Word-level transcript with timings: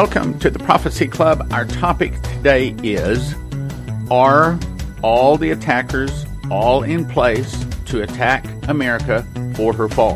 Welcome 0.00 0.38
to 0.38 0.48
the 0.48 0.60
Prophecy 0.60 1.08
Club. 1.08 1.52
Our 1.52 1.64
topic 1.64 2.22
today 2.22 2.72
is 2.84 3.34
Are 4.12 4.56
all 5.02 5.36
the 5.36 5.50
attackers 5.50 6.24
all 6.52 6.84
in 6.84 7.04
place 7.04 7.66
to 7.86 8.02
attack 8.02 8.46
America 8.68 9.26
for 9.56 9.72
her 9.72 9.88
fall? 9.88 10.14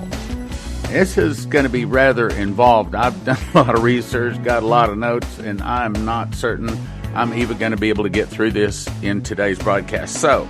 This 0.86 1.18
is 1.18 1.46
going 1.46 1.64
to 1.64 1.68
be 1.68 1.84
rather 1.84 2.28
involved. 2.28 2.94
I've 2.94 3.24
done 3.24 3.36
a 3.54 3.58
lot 3.58 3.74
of 3.74 3.82
research, 3.82 4.40
got 4.44 4.62
a 4.62 4.66
lot 4.66 4.88
of 4.88 4.98
notes, 4.98 5.40
and 5.40 5.60
I'm 5.60 6.04
not 6.04 6.32
certain 6.36 6.68
I'm 7.16 7.34
even 7.34 7.58
going 7.58 7.72
to 7.72 7.76
be 7.76 7.88
able 7.88 8.04
to 8.04 8.10
get 8.10 8.28
through 8.28 8.52
this 8.52 8.88
in 9.02 9.20
today's 9.20 9.58
broadcast. 9.58 10.20
So, 10.20 10.48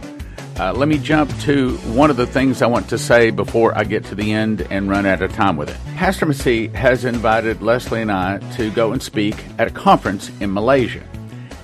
uh, 0.58 0.72
let 0.72 0.88
me 0.88 0.98
jump 0.98 1.36
to 1.40 1.76
one 1.78 2.10
of 2.10 2.16
the 2.16 2.26
things 2.26 2.62
I 2.62 2.66
want 2.66 2.88
to 2.90 2.98
say 2.98 3.30
before 3.30 3.76
I 3.76 3.84
get 3.84 4.04
to 4.06 4.14
the 4.14 4.32
end 4.32 4.66
and 4.70 4.88
run 4.88 5.06
out 5.06 5.22
of 5.22 5.32
time 5.32 5.56
with 5.56 5.70
it. 5.70 5.76
Pastor 5.96 6.26
Massey 6.26 6.68
has 6.68 7.04
invited 7.04 7.62
Leslie 7.62 8.02
and 8.02 8.12
I 8.12 8.38
to 8.56 8.70
go 8.70 8.92
and 8.92 9.02
speak 9.02 9.36
at 9.58 9.68
a 9.68 9.70
conference 9.70 10.30
in 10.40 10.52
Malaysia 10.52 11.02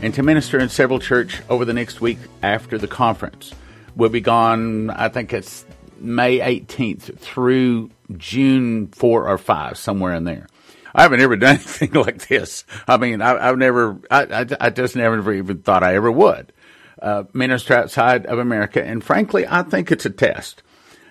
and 0.00 0.14
to 0.14 0.22
minister 0.22 0.58
in 0.58 0.68
several 0.68 0.98
church 0.98 1.42
over 1.48 1.64
the 1.64 1.72
next 1.72 2.00
week 2.00 2.18
after 2.42 2.78
the 2.78 2.88
conference. 2.88 3.52
We'll 3.94 4.10
be 4.10 4.20
gone, 4.20 4.90
I 4.90 5.08
think 5.08 5.32
it's 5.32 5.64
May 5.98 6.38
18th 6.38 7.18
through 7.18 7.90
June 8.16 8.88
4 8.88 9.28
or 9.28 9.38
5, 9.38 9.76
somewhere 9.76 10.14
in 10.14 10.24
there. 10.24 10.46
I 10.94 11.02
haven't 11.02 11.20
ever 11.20 11.36
done 11.36 11.56
anything 11.56 11.92
like 11.92 12.28
this. 12.28 12.64
I 12.86 12.96
mean, 12.96 13.20
I, 13.20 13.46
have 13.46 13.58
never, 13.58 13.98
I, 14.10 14.22
I, 14.22 14.46
I, 14.60 14.70
just 14.70 14.96
never 14.96 15.32
even 15.32 15.58
thought 15.58 15.82
I 15.82 15.94
ever 15.94 16.10
would 16.10 16.52
uh, 17.00 17.24
minister 17.32 17.74
outside 17.74 18.26
of 18.26 18.38
America. 18.38 18.84
And 18.84 19.02
frankly, 19.02 19.46
I 19.48 19.62
think 19.62 19.90
it's 19.90 20.06
a 20.06 20.10
test. 20.10 20.62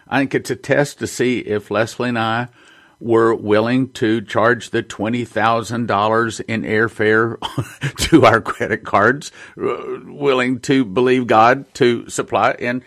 I 0.07 0.19
think 0.19 0.35
it's 0.35 0.49
a 0.49 0.55
test 0.55 0.99
to 0.99 1.07
see 1.07 1.39
if 1.39 1.69
Leslie 1.69 2.09
and 2.09 2.19
I 2.19 2.47
were 2.99 3.35
willing 3.35 3.91
to 3.91 4.21
charge 4.21 4.71
the 4.71 4.81
$20,000 4.81 6.41
in 6.47 6.61
airfare 6.63 7.95
to 8.09 8.25
our 8.25 8.41
credit 8.41 8.83
cards, 8.83 9.31
uh, 9.61 9.99
willing 10.05 10.59
to 10.61 10.83
believe 10.83 11.27
God 11.27 11.71
to 11.75 12.09
supply. 12.09 12.51
And 12.59 12.83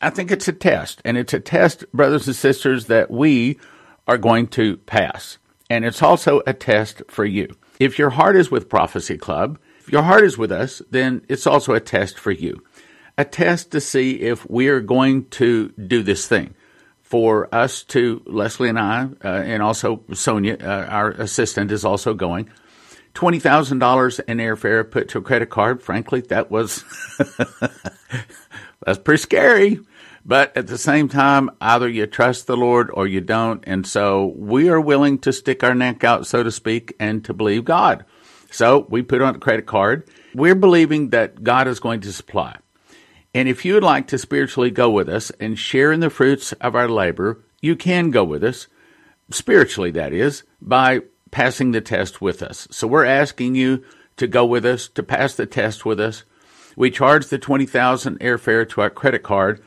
I 0.00 0.10
think 0.10 0.30
it's 0.30 0.48
a 0.48 0.52
test. 0.52 1.02
And 1.04 1.16
it's 1.16 1.34
a 1.34 1.40
test, 1.40 1.90
brothers 1.92 2.26
and 2.26 2.36
sisters, 2.36 2.86
that 2.86 3.10
we 3.10 3.58
are 4.06 4.18
going 4.18 4.46
to 4.48 4.76
pass. 4.78 5.38
And 5.68 5.84
it's 5.84 6.02
also 6.02 6.42
a 6.46 6.52
test 6.52 7.02
for 7.08 7.24
you. 7.24 7.56
If 7.80 7.98
your 7.98 8.10
heart 8.10 8.36
is 8.36 8.50
with 8.50 8.68
Prophecy 8.68 9.16
Club, 9.16 9.58
if 9.82 9.90
your 9.90 10.02
heart 10.02 10.24
is 10.24 10.38
with 10.38 10.52
us, 10.52 10.80
then 10.90 11.22
it's 11.28 11.46
also 11.46 11.74
a 11.74 11.80
test 11.80 12.16
for 12.16 12.30
you. 12.30 12.62
A 13.18 13.24
test 13.24 13.72
to 13.72 13.80
see 13.80 14.20
if 14.20 14.48
we 14.48 14.68
are 14.68 14.80
going 14.80 15.26
to 15.30 15.70
do 15.70 16.04
this 16.04 16.28
thing. 16.28 16.54
For 17.02 17.52
us 17.52 17.82
to, 17.84 18.22
Leslie 18.24 18.68
and 18.68 18.78
I, 18.78 19.08
uh, 19.22 19.28
and 19.28 19.60
also 19.60 20.04
Sonia, 20.14 20.56
uh, 20.60 20.86
our 20.88 21.10
assistant, 21.10 21.72
is 21.72 21.84
also 21.84 22.14
going. 22.14 22.48
$20,000 23.14 24.20
in 24.28 24.38
airfare 24.38 24.88
put 24.88 25.08
to 25.08 25.18
a 25.18 25.22
credit 25.22 25.50
card. 25.50 25.82
Frankly, 25.82 26.20
that 26.22 26.50
was, 26.50 26.84
that's 28.86 28.98
pretty 29.00 29.20
scary. 29.20 29.80
But 30.24 30.56
at 30.56 30.68
the 30.68 30.78
same 30.78 31.08
time, 31.08 31.50
either 31.60 31.88
you 31.88 32.06
trust 32.06 32.46
the 32.46 32.56
Lord 32.56 32.88
or 32.94 33.08
you 33.08 33.20
don't. 33.20 33.64
And 33.66 33.84
so 33.84 34.32
we 34.36 34.68
are 34.68 34.80
willing 34.80 35.18
to 35.18 35.32
stick 35.32 35.64
our 35.64 35.74
neck 35.74 36.04
out, 36.04 36.26
so 36.26 36.44
to 36.44 36.52
speak, 36.52 36.94
and 37.00 37.24
to 37.24 37.34
believe 37.34 37.64
God. 37.64 38.04
So 38.52 38.86
we 38.88 39.02
put 39.02 39.22
on 39.22 39.34
a 39.34 39.38
credit 39.40 39.66
card. 39.66 40.08
We're 40.34 40.54
believing 40.54 41.10
that 41.10 41.42
God 41.42 41.66
is 41.66 41.80
going 41.80 42.00
to 42.02 42.12
supply. 42.12 42.56
And 43.34 43.48
if 43.48 43.64
you 43.64 43.74
would 43.74 43.82
like 43.82 44.06
to 44.08 44.18
spiritually 44.18 44.70
go 44.70 44.90
with 44.90 45.08
us 45.08 45.30
and 45.40 45.58
share 45.58 45.90
in 45.90 46.00
the 46.00 46.10
fruits 46.10 46.52
of 46.54 46.76
our 46.76 46.88
labor, 46.88 47.40
you 47.60 47.76
can 47.76 48.10
go 48.10 48.24
with 48.24 48.44
us, 48.44 48.66
spiritually, 49.30 49.90
that 49.92 50.12
is, 50.12 50.42
by 50.60 51.00
passing 51.30 51.70
the 51.72 51.80
test 51.80 52.20
with 52.20 52.42
us. 52.42 52.68
So 52.70 52.86
we're 52.86 53.06
asking 53.06 53.54
you 53.54 53.82
to 54.18 54.26
go 54.26 54.44
with 54.44 54.66
us, 54.66 54.86
to 54.88 55.02
pass 55.02 55.34
the 55.34 55.46
test 55.46 55.86
with 55.86 55.98
us. 55.98 56.24
We 56.76 56.90
charge 56.90 57.28
the 57.28 57.38
20,000 57.38 58.20
airfare 58.20 58.68
to 58.68 58.80
our 58.82 58.90
credit 58.90 59.22
card 59.22 59.62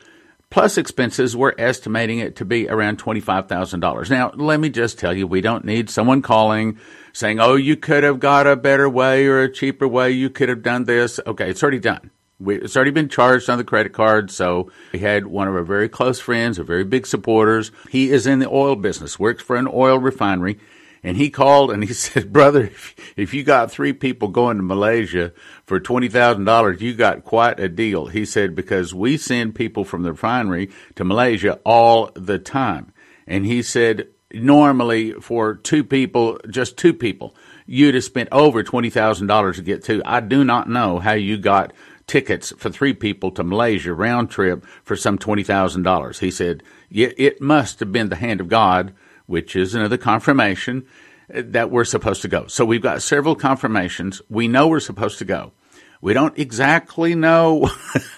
plus 0.50 0.78
expenses, 0.78 1.36
we're 1.36 1.54
estimating 1.58 2.18
it 2.18 2.36
to 2.36 2.44
be 2.44 2.68
around 2.68 2.98
$25,000. 2.98 4.10
Now, 4.10 4.30
let 4.34 4.60
me 4.60 4.68
just 4.68 4.98
tell 4.98 5.16
you, 5.16 5.26
we 5.26 5.40
don't 5.40 5.64
need 5.64 5.90
someone 5.90 6.22
calling 6.22 6.78
saying, 7.12 7.40
oh, 7.40 7.54
you 7.54 7.76
could 7.76 8.04
have 8.04 8.20
got 8.20 8.46
a 8.46 8.56
better 8.56 8.88
way 8.88 9.26
or 9.26 9.40
a 9.40 9.52
cheaper 9.52 9.88
way. 9.88 10.10
You 10.10 10.30
could 10.30 10.48
have 10.48 10.62
done 10.62 10.84
this. 10.84 11.18
Okay, 11.26 11.50
it's 11.50 11.62
already 11.62 11.80
done. 11.80 12.10
We, 12.38 12.56
it's 12.56 12.76
already 12.76 12.90
been 12.90 13.08
charged 13.08 13.48
on 13.48 13.56
the 13.56 13.64
credit 13.64 13.92
card. 13.92 14.30
So 14.30 14.70
we 14.92 14.98
had 14.98 15.26
one 15.26 15.48
of 15.48 15.54
our 15.54 15.62
very 15.62 15.88
close 15.88 16.20
friends, 16.20 16.58
a 16.58 16.64
very 16.64 16.84
big 16.84 17.06
supporters. 17.06 17.72
He 17.90 18.10
is 18.10 18.26
in 18.26 18.40
the 18.40 18.50
oil 18.50 18.76
business, 18.76 19.18
works 19.18 19.42
for 19.42 19.56
an 19.56 19.68
oil 19.72 19.98
refinery. 19.98 20.58
And 21.02 21.16
he 21.16 21.30
called 21.30 21.70
and 21.70 21.84
he 21.84 21.92
said, 21.94 22.32
brother, 22.32 22.64
if, 22.64 22.94
if 23.16 23.32
you 23.32 23.44
got 23.44 23.70
three 23.70 23.92
people 23.92 24.28
going 24.28 24.58
to 24.58 24.62
Malaysia 24.62 25.32
for 25.66 25.80
$20,000, 25.80 26.80
you 26.80 26.94
got 26.94 27.24
quite 27.24 27.58
a 27.58 27.68
deal. 27.68 28.06
He 28.06 28.24
said, 28.24 28.54
because 28.54 28.94
we 28.94 29.16
send 29.16 29.56
people 29.56 29.84
from 29.84 30.04
the 30.04 30.12
refinery 30.12 30.70
to 30.94 31.04
Malaysia 31.04 31.58
all 31.64 32.10
the 32.14 32.38
time. 32.38 32.92
And 33.26 33.44
he 33.44 33.62
said, 33.62 34.08
normally 34.32 35.12
for 35.14 35.54
two 35.56 35.82
people, 35.82 36.38
just 36.48 36.76
two 36.76 36.94
people, 36.94 37.34
you'd 37.66 37.96
have 37.96 38.04
spent 38.04 38.28
over 38.30 38.62
$20,000 38.62 39.54
to 39.56 39.62
get 39.62 39.82
to. 39.84 40.02
I 40.04 40.20
do 40.20 40.44
not 40.44 40.68
know 40.68 41.00
how 41.00 41.14
you 41.14 41.36
got 41.36 41.72
tickets 42.06 42.52
for 42.56 42.70
three 42.70 42.94
people 42.94 43.32
to 43.32 43.42
Malaysia 43.42 43.92
round 43.92 44.30
trip 44.30 44.64
for 44.84 44.94
some 44.94 45.18
$20,000. 45.18 46.18
He 46.20 46.30
said, 46.30 46.62
it 46.90 47.40
must 47.40 47.80
have 47.80 47.90
been 47.90 48.08
the 48.08 48.16
hand 48.16 48.40
of 48.40 48.48
God, 48.48 48.94
which 49.26 49.56
is 49.56 49.74
another 49.74 49.96
confirmation 49.96 50.86
that 51.28 51.70
we're 51.70 51.84
supposed 51.84 52.22
to 52.22 52.28
go. 52.28 52.46
So 52.46 52.64
we've 52.64 52.82
got 52.82 53.02
several 53.02 53.34
confirmations. 53.34 54.22
We 54.28 54.48
know 54.48 54.68
we're 54.68 54.80
supposed 54.80 55.18
to 55.18 55.24
go. 55.24 55.52
We 56.00 56.12
don't 56.12 56.38
exactly 56.38 57.14
know 57.14 57.70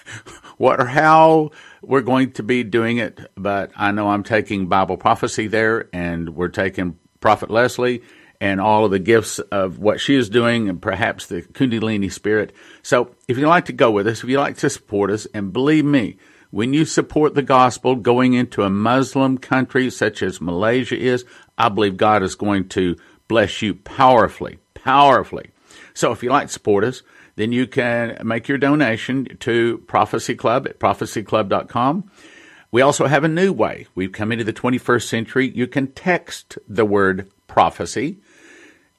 what 0.57 0.79
or 0.79 0.85
how 0.85 1.51
we're 1.81 2.01
going 2.01 2.33
to 2.33 2.43
be 2.43 2.63
doing 2.63 2.97
it, 2.97 3.19
but 3.35 3.71
I 3.75 3.91
know 3.91 4.09
I'm 4.09 4.23
taking 4.23 4.67
Bible 4.67 4.97
prophecy 4.97 5.47
there, 5.47 5.87
and 5.93 6.35
we're 6.35 6.49
taking 6.49 6.99
Prophet 7.21 7.49
Leslie 7.49 8.01
and 8.41 8.61
all 8.61 8.85
of 8.85 8.91
the 8.91 8.99
gifts 8.99 9.39
of 9.39 9.79
what 9.79 9.99
she 9.99 10.15
is 10.15 10.29
doing, 10.29 10.69
and 10.69 10.81
perhaps 10.81 11.25
the 11.25 11.41
Kundalini 11.41 12.11
spirit. 12.11 12.53
So, 12.83 13.15
if 13.27 13.37
you'd 13.37 13.47
like 13.47 13.65
to 13.65 13.73
go 13.73 13.91
with 13.91 14.07
us, 14.07 14.23
if 14.23 14.29
you'd 14.29 14.39
like 14.39 14.57
to 14.57 14.69
support 14.69 15.11
us, 15.11 15.27
and 15.33 15.51
believe 15.51 15.85
me, 15.85 16.17
when 16.51 16.73
you 16.73 16.85
support 16.85 17.35
the 17.35 17.43
gospel 17.43 17.95
going 17.95 18.33
into 18.33 18.63
a 18.63 18.69
Muslim 18.69 19.37
country 19.37 19.89
such 19.89 20.23
as 20.23 20.41
Malaysia 20.41 20.97
is, 20.97 21.25
I 21.59 21.69
believe 21.69 21.97
God 21.97 22.23
is 22.23 22.35
going 22.35 22.69
to 22.69 22.95
bless 23.27 23.61
you 23.61 23.75
powerfully, 23.75 24.57
powerfully. 24.73 25.51
So, 25.93 26.11
if 26.11 26.23
you'd 26.23 26.31
like 26.31 26.47
to 26.47 26.53
support 26.53 26.83
us, 26.83 27.03
then 27.35 27.51
you 27.51 27.67
can 27.67 28.17
make 28.25 28.47
your 28.47 28.57
donation 28.57 29.37
to 29.41 29.77
Prophecy 29.87 30.35
Club 30.35 30.67
at 30.67 30.79
prophecyclub.com. 30.79 32.09
We 32.71 32.81
also 32.81 33.07
have 33.07 33.23
a 33.23 33.29
new 33.29 33.51
way. 33.51 33.87
We've 33.95 34.11
come 34.11 34.31
into 34.31 34.43
the 34.43 34.53
21st 34.53 35.07
century. 35.07 35.49
You 35.49 35.67
can 35.67 35.87
text 35.87 36.57
the 36.67 36.85
word 36.85 37.29
prophecy 37.47 38.19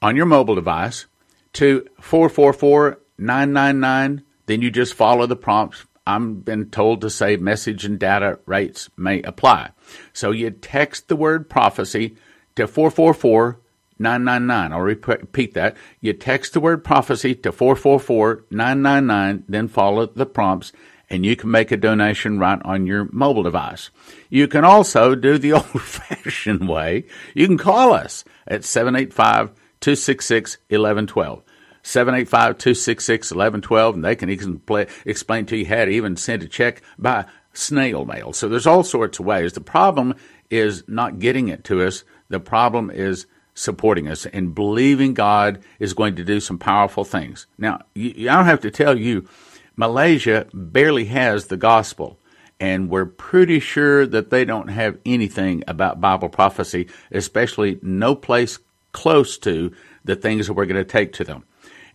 on 0.01 0.15
your 0.15 0.25
mobile 0.25 0.55
device 0.55 1.05
to 1.53 1.87
444 1.99 2.99
999. 3.17 4.23
Then 4.45 4.61
you 4.61 4.71
just 4.71 4.93
follow 4.93 5.25
the 5.25 5.35
prompts. 5.35 5.85
I'm 6.05 6.41
been 6.41 6.69
told 6.71 7.01
to 7.01 7.09
say 7.09 7.37
message 7.37 7.85
and 7.85 7.99
data 7.99 8.39
rates 8.45 8.89
may 8.97 9.21
apply. 9.21 9.71
So 10.13 10.31
you 10.31 10.49
text 10.49 11.07
the 11.07 11.15
word 11.15 11.49
prophecy 11.49 12.17
to 12.61 12.67
444 12.67 13.59
999. 13.99 14.73
I'll 14.73 14.81
repeat 14.81 15.53
that. 15.53 15.77
You 15.99 16.13
text 16.13 16.53
the 16.53 16.59
word 16.59 16.83
prophecy 16.83 17.35
to 17.35 17.51
444 17.51 18.45
999, 18.49 19.43
then 19.47 19.67
follow 19.67 20.07
the 20.07 20.25
prompts, 20.25 20.71
and 21.09 21.25
you 21.25 21.35
can 21.35 21.51
make 21.51 21.71
a 21.71 21.77
donation 21.77 22.39
right 22.39 22.59
on 22.65 22.87
your 22.87 23.07
mobile 23.11 23.43
device. 23.43 23.89
You 24.29 24.47
can 24.47 24.65
also 24.65 25.13
do 25.15 25.37
the 25.37 25.53
old 25.53 25.81
fashioned 25.81 26.67
way. 26.67 27.05
You 27.35 27.47
can 27.47 27.57
call 27.57 27.93
us 27.93 28.23
at 28.47 28.63
785 28.63 29.49
266 29.81 30.57
1112. 30.69 31.43
785 31.83 32.57
266 32.57 33.31
1112, 33.31 33.95
and 33.95 34.05
they 34.05 34.15
can 34.15 34.29
even 34.29 34.61
explain 35.05 35.45
to 35.47 35.57
you 35.57 35.65
how 35.65 35.85
to 35.85 35.91
even 35.91 36.15
send 36.15 36.43
a 36.43 36.47
check 36.47 36.81
by 36.97 37.25
snail 37.53 38.05
mail. 38.05 38.33
So 38.33 38.47
there's 38.47 38.67
all 38.67 38.83
sorts 38.83 39.19
of 39.19 39.25
ways. 39.25 39.53
The 39.53 39.61
problem 39.61 40.15
is 40.49 40.83
not 40.87 41.19
getting 41.19 41.47
it 41.47 41.63
to 41.65 41.85
us. 41.85 42.03
The 42.31 42.39
problem 42.39 42.89
is 42.89 43.27
supporting 43.53 44.07
us 44.07 44.25
and 44.25 44.55
believing 44.55 45.13
God 45.13 45.61
is 45.79 45.93
going 45.93 46.15
to 46.15 46.23
do 46.23 46.39
some 46.39 46.57
powerful 46.57 47.03
things. 47.03 47.45
Now, 47.57 47.81
I 47.95 48.13
don't 48.23 48.45
have 48.45 48.61
to 48.61 48.71
tell 48.71 48.97
you, 48.97 49.27
Malaysia 49.75 50.47
barely 50.53 51.05
has 51.05 51.47
the 51.47 51.57
gospel, 51.57 52.17
and 52.57 52.89
we're 52.89 53.05
pretty 53.05 53.59
sure 53.59 54.07
that 54.07 54.29
they 54.29 54.45
don't 54.45 54.69
have 54.69 54.97
anything 55.05 55.63
about 55.67 55.99
Bible 55.99 56.29
prophecy, 56.29 56.87
especially 57.11 57.79
no 57.81 58.15
place 58.15 58.59
close 58.93 59.37
to 59.39 59.73
the 60.05 60.15
things 60.15 60.47
that 60.47 60.53
we're 60.53 60.65
going 60.65 60.83
to 60.83 60.89
take 60.89 61.11
to 61.13 61.25
them. 61.25 61.43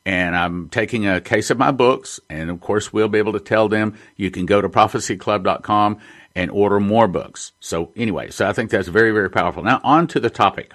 And 0.05 0.37
I'm 0.37 0.69
taking 0.69 1.07
a 1.09 1.21
case 1.21 1.51
of 1.51 1.57
my 1.59 1.73
books, 1.73 2.21
and 2.29 2.51
of 2.51 2.61
course, 2.61 2.93
we'll 2.93 3.09
be 3.09 3.19
able 3.19 3.33
to 3.33 3.41
tell 3.41 3.69
them 3.69 3.97
you 4.17 4.31
can 4.31 4.45
go 4.45 4.61
to 4.61 4.69
prophecyclub.com 4.69 5.99
and 6.37 6.53
order 6.53 6.79
more 6.79 7.09
books. 7.09 7.51
So, 7.59 7.93
anyway, 7.97 8.31
so 8.31 8.49
I 8.49 8.53
think 8.53 8.71
that's 8.71 8.87
very, 8.87 9.11
very 9.11 9.31
powerful. 9.31 9.65
Now, 9.65 9.81
on 9.83 10.07
to 10.09 10.21
the 10.21 10.31
topic 10.31 10.73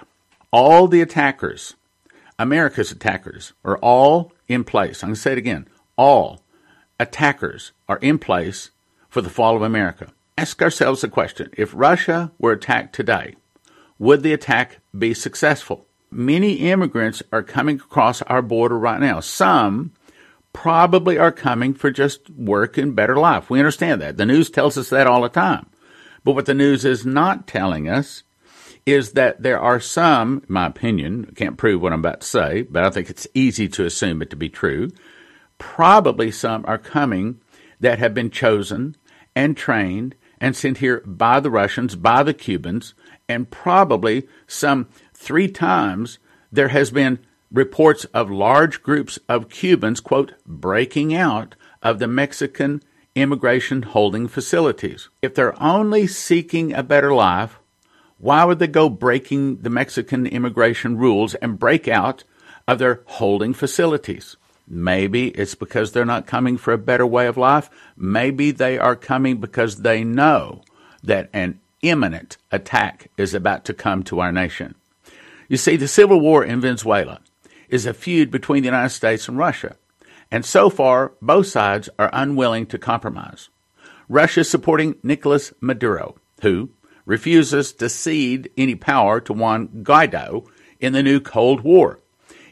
all 0.50 0.86
the 0.86 1.00
attackers 1.00 1.74
America's 2.38 2.90
attackers 2.90 3.52
are 3.64 3.78
all 3.78 4.32
in 4.48 4.64
place. 4.64 5.02
I'm 5.02 5.10
going 5.10 5.14
to 5.14 5.20
say 5.20 5.32
it 5.32 5.38
again. 5.38 5.68
All 5.96 6.42
attackers 6.98 7.72
are 7.88 7.98
in 7.98 8.18
place 8.18 8.70
for 9.08 9.20
the 9.20 9.30
fall 9.30 9.54
of 9.54 9.62
America. 9.62 10.12
Ask 10.36 10.60
ourselves 10.60 11.02
the 11.02 11.08
question 11.08 11.50
if 11.56 11.72
Russia 11.72 12.32
were 12.38 12.52
attacked 12.52 12.94
today, 12.94 13.36
would 13.98 14.22
the 14.22 14.32
attack 14.32 14.78
be 14.96 15.14
successful? 15.14 15.86
Many 16.10 16.54
immigrants 16.54 17.22
are 17.32 17.42
coming 17.42 17.76
across 17.76 18.22
our 18.22 18.42
border 18.42 18.78
right 18.78 19.00
now. 19.00 19.20
Some 19.20 19.92
probably 20.52 21.18
are 21.18 21.32
coming 21.32 21.74
for 21.74 21.90
just 21.90 22.30
work 22.30 22.76
and 22.76 22.94
better 22.94 23.16
life. 23.16 23.48
We 23.48 23.58
understand 23.58 24.00
that. 24.02 24.16
The 24.16 24.26
news 24.26 24.50
tells 24.50 24.76
us 24.76 24.90
that 24.90 25.06
all 25.06 25.22
the 25.22 25.28
time. 25.28 25.66
But 26.24 26.34
what 26.34 26.46
the 26.46 26.54
news 26.54 26.84
is 26.84 27.04
not 27.06 27.46
telling 27.46 27.88
us 27.88 28.22
is 28.84 29.12
that 29.12 29.42
there 29.42 29.60
are 29.60 29.80
some, 29.80 30.42
my 30.48 30.66
opinion, 30.66 31.32
can't 31.36 31.56
prove 31.56 31.80
what 31.80 31.92
I'm 31.92 32.00
about 32.00 32.22
to 32.22 32.26
say, 32.26 32.62
but 32.62 32.84
I 32.84 32.90
think 32.90 33.10
it's 33.10 33.28
easy 33.34 33.68
to 33.68 33.84
assume 33.84 34.22
it 34.22 34.30
to 34.30 34.36
be 34.36 34.48
true. 34.48 34.90
Probably 35.58 36.30
some 36.30 36.64
are 36.66 36.78
coming 36.78 37.40
that 37.80 37.98
have 37.98 38.14
been 38.14 38.30
chosen 38.30 38.96
and 39.34 39.56
trained 39.56 40.14
and 40.40 40.56
sent 40.56 40.78
here 40.78 41.00
by 41.06 41.38
the 41.38 41.50
Russians, 41.50 41.94
by 41.94 42.22
the 42.24 42.34
Cubans, 42.34 42.94
and 43.28 43.50
probably 43.50 44.26
some 44.48 44.88
three 45.14 45.48
times 45.48 46.18
there 46.50 46.68
has 46.68 46.90
been 46.90 47.20
reports 47.52 48.04
of 48.06 48.30
large 48.30 48.82
groups 48.82 49.18
of 49.28 49.50
Cubans, 49.50 50.00
quote, 50.00 50.32
breaking 50.46 51.14
out 51.14 51.54
of 51.82 51.98
the 51.98 52.08
Mexican 52.08 52.82
immigration 53.14 53.82
holding 53.82 54.26
facilities. 54.26 55.08
If 55.20 55.34
they're 55.34 55.60
only 55.62 56.06
seeking 56.06 56.72
a 56.72 56.82
better 56.82 57.12
life, 57.12 57.58
why 58.18 58.44
would 58.44 58.58
they 58.58 58.68
go 58.68 58.88
breaking 58.88 59.58
the 59.58 59.70
Mexican 59.70 60.26
immigration 60.26 60.96
rules 60.96 61.34
and 61.36 61.58
break 61.58 61.88
out 61.88 62.24
of 62.66 62.78
their 62.78 63.02
holding 63.04 63.52
facilities? 63.52 64.36
Maybe 64.66 65.28
it's 65.30 65.54
because 65.54 65.92
they're 65.92 66.04
not 66.04 66.26
coming 66.26 66.56
for 66.56 66.72
a 66.72 66.78
better 66.78 67.06
way 67.06 67.26
of 67.26 67.36
life. 67.36 67.68
Maybe 67.96 68.52
they 68.52 68.78
are 68.78 68.96
coming 68.96 69.38
because 69.38 69.78
they 69.78 70.04
know 70.04 70.62
that 71.02 71.28
an 71.32 71.60
imminent 71.82 72.38
attack 72.50 73.10
is 73.18 73.34
about 73.34 73.64
to 73.66 73.74
come 73.74 74.04
to 74.04 74.20
our 74.20 74.32
nation. 74.32 74.76
You 75.48 75.56
see, 75.56 75.76
the 75.76 75.88
civil 75.88 76.20
war 76.20 76.44
in 76.44 76.60
Venezuela 76.60 77.20
is 77.72 77.86
a 77.86 77.94
feud 77.94 78.30
between 78.30 78.62
the 78.62 78.68
United 78.68 78.90
States 78.90 79.26
and 79.26 79.36
Russia. 79.36 79.74
And 80.30 80.44
so 80.44 80.70
far, 80.70 81.14
both 81.20 81.48
sides 81.48 81.88
are 81.98 82.10
unwilling 82.12 82.66
to 82.66 82.78
compromise. 82.78 83.48
Russia 84.08 84.40
is 84.40 84.50
supporting 84.50 84.94
Nicolas 85.02 85.52
Maduro, 85.60 86.16
who, 86.42 86.70
refuses 87.04 87.72
to 87.72 87.88
cede 87.88 88.50
any 88.56 88.74
power 88.74 89.20
to 89.20 89.32
Juan 89.32 89.68
Guaido 89.82 90.46
in 90.78 90.92
the 90.92 91.02
new 91.02 91.18
Cold 91.18 91.62
War. 91.62 91.98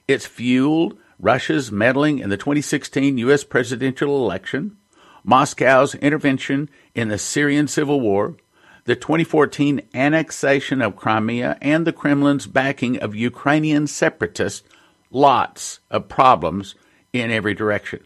It's 0.08 0.26
fueled 0.26 0.98
Russia's 1.18 1.70
meddling 1.70 2.18
in 2.18 2.30
the 2.30 2.36
2016 2.36 3.18
U.S. 3.18 3.44
presidential 3.44 4.16
election, 4.24 4.78
Moscow's 5.22 5.94
intervention 5.96 6.70
in 6.94 7.08
the 7.08 7.18
Syrian 7.18 7.68
civil 7.68 8.00
war, 8.00 8.36
the 8.86 8.96
2014 8.96 9.82
annexation 9.94 10.80
of 10.80 10.96
Crimea, 10.96 11.58
and 11.60 11.86
the 11.86 11.92
Kremlin's 11.92 12.46
backing 12.46 12.98
of 12.98 13.14
Ukrainian 13.14 13.86
separatists. 13.86 14.66
Lots 15.10 15.80
of 15.90 16.08
problems 16.08 16.74
in 17.12 17.30
every 17.30 17.54
direction. 17.54 18.00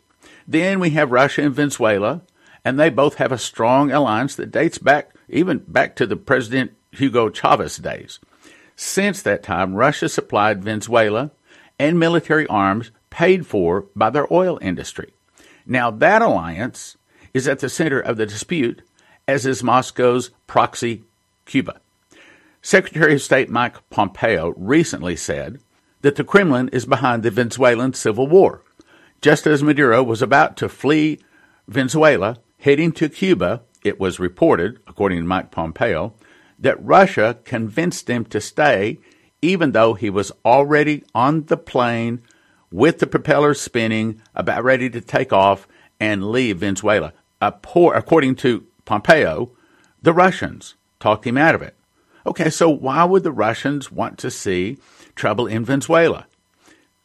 Then 0.46 0.80
we 0.80 0.90
have 0.90 1.10
Russia 1.10 1.42
and 1.42 1.54
Venezuela, 1.54 2.22
and 2.64 2.78
they 2.78 2.90
both 2.90 3.16
have 3.16 3.32
a 3.32 3.38
strong 3.38 3.90
alliance 3.90 4.34
that 4.36 4.50
dates 4.50 4.78
back 4.78 5.10
even 5.28 5.58
back 5.58 5.96
to 5.96 6.06
the 6.06 6.16
President 6.16 6.72
Hugo 6.92 7.30
Chavez 7.30 7.76
days. 7.76 8.20
Since 8.76 9.22
that 9.22 9.42
time, 9.42 9.74
Russia 9.74 10.08
supplied 10.08 10.64
Venezuela 10.64 11.30
and 11.78 11.98
military 11.98 12.46
arms 12.46 12.90
paid 13.10 13.46
for 13.46 13.86
by 13.94 14.10
their 14.10 14.32
oil 14.32 14.58
industry. 14.60 15.12
Now, 15.66 15.90
that 15.90 16.22
alliance 16.22 16.96
is 17.32 17.48
at 17.48 17.60
the 17.60 17.68
center 17.68 18.00
of 18.00 18.16
the 18.16 18.26
dispute, 18.26 18.82
as 19.26 19.46
is 19.46 19.62
Moscow's 19.62 20.30
proxy 20.46 21.04
Cuba. 21.46 21.80
Secretary 22.62 23.14
of 23.14 23.22
State 23.22 23.50
Mike 23.50 23.76
Pompeo 23.90 24.54
recently 24.56 25.16
said 25.16 25.60
that 26.04 26.16
the 26.16 26.22
Kremlin 26.22 26.68
is 26.68 26.84
behind 26.84 27.22
the 27.22 27.30
Venezuelan 27.30 27.94
civil 27.94 28.26
war. 28.26 28.60
Just 29.22 29.46
as 29.46 29.62
Maduro 29.62 30.02
was 30.02 30.20
about 30.20 30.54
to 30.58 30.68
flee 30.68 31.18
Venezuela, 31.66 32.36
heading 32.58 32.92
to 32.92 33.08
Cuba 33.08 33.62
it 33.82 33.98
was 33.98 34.20
reported, 34.20 34.80
according 34.86 35.20
to 35.20 35.24
Mike 35.24 35.50
Pompeo, 35.50 36.12
that 36.58 36.84
Russia 36.84 37.38
convinced 37.44 38.10
him 38.10 38.26
to 38.26 38.38
stay 38.38 38.98
even 39.40 39.72
though 39.72 39.94
he 39.94 40.10
was 40.10 40.30
already 40.44 41.04
on 41.14 41.44
the 41.44 41.56
plane 41.56 42.20
with 42.70 42.98
the 42.98 43.06
propellers 43.06 43.58
spinning, 43.62 44.20
about 44.34 44.62
ready 44.62 44.90
to 44.90 45.00
take 45.00 45.32
off 45.32 45.66
and 45.98 46.30
leave 46.30 46.58
Venezuela. 46.58 47.14
Poor, 47.62 47.94
according 47.94 48.36
to 48.36 48.66
Pompeo, 48.84 49.52
the 50.02 50.12
Russians 50.12 50.74
talked 51.00 51.26
him 51.26 51.38
out 51.38 51.54
of 51.54 51.62
it. 51.62 51.76
Okay, 52.26 52.50
so 52.50 52.68
why 52.68 53.04
would 53.04 53.22
the 53.22 53.32
Russians 53.32 53.90
want 53.90 54.18
to 54.18 54.30
see 54.30 54.76
trouble 55.14 55.46
in 55.46 55.64
Venezuela? 55.64 56.26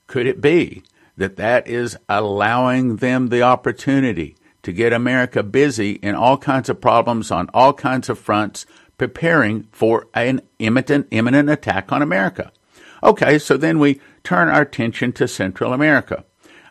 Could 0.07 0.27
it 0.27 0.41
be 0.41 0.83
that 1.17 1.35
that 1.35 1.67
is 1.67 1.97
allowing 2.07 2.97
them 2.97 3.27
the 3.27 3.41
opportunity 3.41 4.35
to 4.63 4.71
get 4.71 4.94
America 4.94 5.44
busy 5.44 5.91
in 5.94 6.15
all 6.15 6.38
kinds 6.38 6.69
of 6.69 6.81
problems 6.81 7.31
on 7.31 7.50
all 7.53 7.73
kinds 7.73 8.09
of 8.09 8.19
fronts, 8.19 8.65
preparing 8.97 9.67
for 9.71 10.07
an 10.13 10.41
imminent, 10.59 11.07
imminent 11.11 11.50
attack 11.50 11.91
on 11.91 12.01
America. 12.01 12.51
Okay, 13.03 13.39
so 13.39 13.56
then 13.56 13.79
we 13.79 14.01
turn 14.23 14.50
our 14.50 14.61
attention 14.61 15.13
to 15.13 15.27
Central 15.27 15.73
America. 15.73 16.25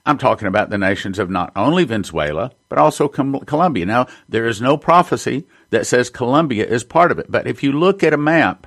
I'm 0.05 0.19
talking 0.19 0.49
about 0.49 0.71
the 0.71 0.79
nations 0.79 1.19
of 1.19 1.31
not 1.31 1.53
only 1.55 1.85
Venezuela, 1.85 2.53
but 2.69 2.79
also 2.79 3.09
Colombia. 3.09 3.85
Now, 3.85 4.07
there 4.29 4.47
is 4.47 4.61
no 4.61 4.77
prophecy 4.77 5.47
that 5.71 5.87
says 5.87 6.09
Colombia 6.09 6.67
is 6.67 6.85
part 6.85 7.13
of 7.13 7.19
it, 7.19 7.31
but 7.31 7.47
if 7.47 7.63
you 7.63 7.73
look 7.73 8.03
at 8.03 8.15
a 8.15 8.19
map, 8.19 8.67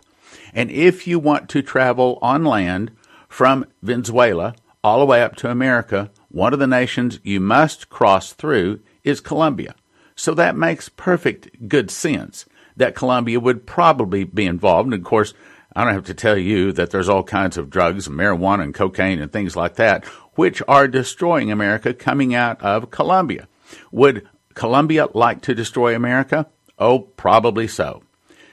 and 0.53 0.69
if 0.71 1.07
you 1.07 1.19
want 1.19 1.49
to 1.49 1.61
travel 1.61 2.19
on 2.21 2.43
land 2.43 2.91
from 3.27 3.65
Venezuela 3.81 4.55
all 4.83 4.99
the 4.99 5.05
way 5.05 5.21
up 5.21 5.35
to 5.37 5.49
America, 5.49 6.11
one 6.29 6.53
of 6.53 6.59
the 6.59 6.67
nations 6.67 7.19
you 7.23 7.39
must 7.39 7.89
cross 7.89 8.33
through 8.33 8.79
is 9.03 9.21
Colombia. 9.21 9.75
So 10.15 10.33
that 10.33 10.55
makes 10.55 10.89
perfect 10.89 11.67
good 11.67 11.89
sense 11.89 12.45
that 12.75 12.95
Colombia 12.95 13.39
would 13.39 13.65
probably 13.65 14.23
be 14.23 14.45
involved. 14.45 14.87
And 14.87 14.93
of 14.93 15.03
course, 15.03 15.33
I 15.75 15.83
don't 15.83 15.93
have 15.93 16.05
to 16.05 16.13
tell 16.13 16.37
you 16.37 16.71
that 16.73 16.91
there's 16.91 17.09
all 17.09 17.23
kinds 17.23 17.57
of 17.57 17.69
drugs, 17.69 18.07
marijuana 18.07 18.63
and 18.63 18.73
cocaine 18.73 19.21
and 19.21 19.31
things 19.31 19.55
like 19.55 19.75
that, 19.75 20.05
which 20.35 20.61
are 20.67 20.87
destroying 20.87 21.51
America 21.51 21.93
coming 21.93 22.35
out 22.35 22.61
of 22.61 22.91
Colombia. 22.91 23.47
Would 23.91 24.27
Colombia 24.53 25.07
like 25.13 25.41
to 25.43 25.55
destroy 25.55 25.95
America? 25.95 26.47
Oh, 26.77 26.99
probably 26.99 27.67
so. 27.67 28.03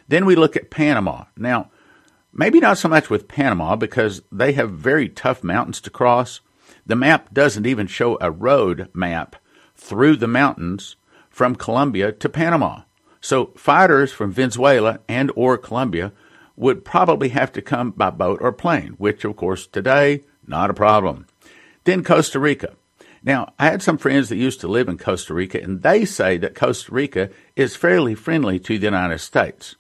Then 0.09 0.25
we 0.25 0.35
look 0.35 0.57
at 0.57 0.71
Panama. 0.71 1.25
Now, 1.37 1.71
maybe 2.33 2.61
not 2.61 2.79
so 2.79 2.89
much 2.89 3.11
with 3.11 3.29
Panama 3.29 3.77
because 3.77 4.23
they 4.33 4.53
have 4.53 4.71
very 4.71 5.09
tough 5.09 5.45
mountains 5.45 5.81
to 5.83 5.91
cross. 5.91 6.41
The 6.87 6.97
map 6.97 7.33
doesn't 7.33 7.67
even 7.67 7.87
show 7.87 8.17
a 8.21 8.31
road 8.31 8.89
map 8.95 9.37
through 9.77 10.17
the 10.17 10.27
mountains 10.27 10.97
from 11.31 11.55
Colombia 11.55 12.11
to 12.13 12.29
Panama. 12.29 12.83
So 13.21 13.53
fighters 13.57 14.13
from 14.13 14.33
Venezuela 14.33 15.01
and 15.09 15.31
or 15.37 15.59
Colombia 15.59 16.13
would 16.57 16.85
probably 16.85 17.29
have 17.29 17.53
to 17.53 17.63
come 17.63 17.91
by 17.91 18.11
boat 18.11 18.39
or 18.41 18.53
plane, 18.53 18.95
which 18.99 19.25
of 19.25 19.37
course 19.37 19.67
today 19.67 20.25
not 20.47 20.71
a 20.71 20.75
problem. 20.75 21.27
Then 21.85 22.03
Costa 22.03 22.39
Rica. 22.39 22.75
Now, 23.23 23.53
I 23.59 23.67
had 23.67 23.83
some 23.83 23.99
friends 23.99 24.29
that 24.29 24.37
used 24.37 24.61
to 24.61 24.69
live 24.69 24.89
in 24.89 24.97
Costa 24.97 25.35
Rica 25.35 25.61
and 25.61 25.83
they 25.83 26.05
say 26.05 26.39
that 26.39 26.55
Costa 26.55 26.93
Rica 26.93 27.31
is 27.57 27.77
fairly 27.77 28.15
friendly 28.15 28.59
to 28.61 28.79
the 28.79 28.87
United 28.87 29.19
States. 29.19 29.77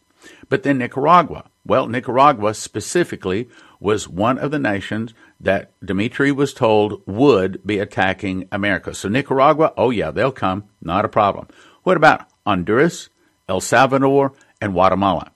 But 0.48 0.62
then 0.62 0.78
Nicaragua. 0.78 1.50
Well, 1.64 1.86
Nicaragua 1.86 2.54
specifically 2.54 3.48
was 3.80 4.08
one 4.08 4.38
of 4.38 4.50
the 4.50 4.58
nations 4.58 5.14
that 5.40 5.72
Dmitry 5.84 6.32
was 6.32 6.54
told 6.54 7.02
would 7.06 7.64
be 7.64 7.78
attacking 7.78 8.48
America. 8.50 8.94
So 8.94 9.08
Nicaragua, 9.08 9.72
oh 9.76 9.90
yeah, 9.90 10.10
they'll 10.10 10.32
come, 10.32 10.64
not 10.80 11.04
a 11.04 11.08
problem. 11.08 11.48
What 11.82 11.96
about 11.96 12.26
Honduras, 12.46 13.08
El 13.48 13.60
Salvador, 13.60 14.32
and 14.60 14.72
Guatemala? 14.72 15.30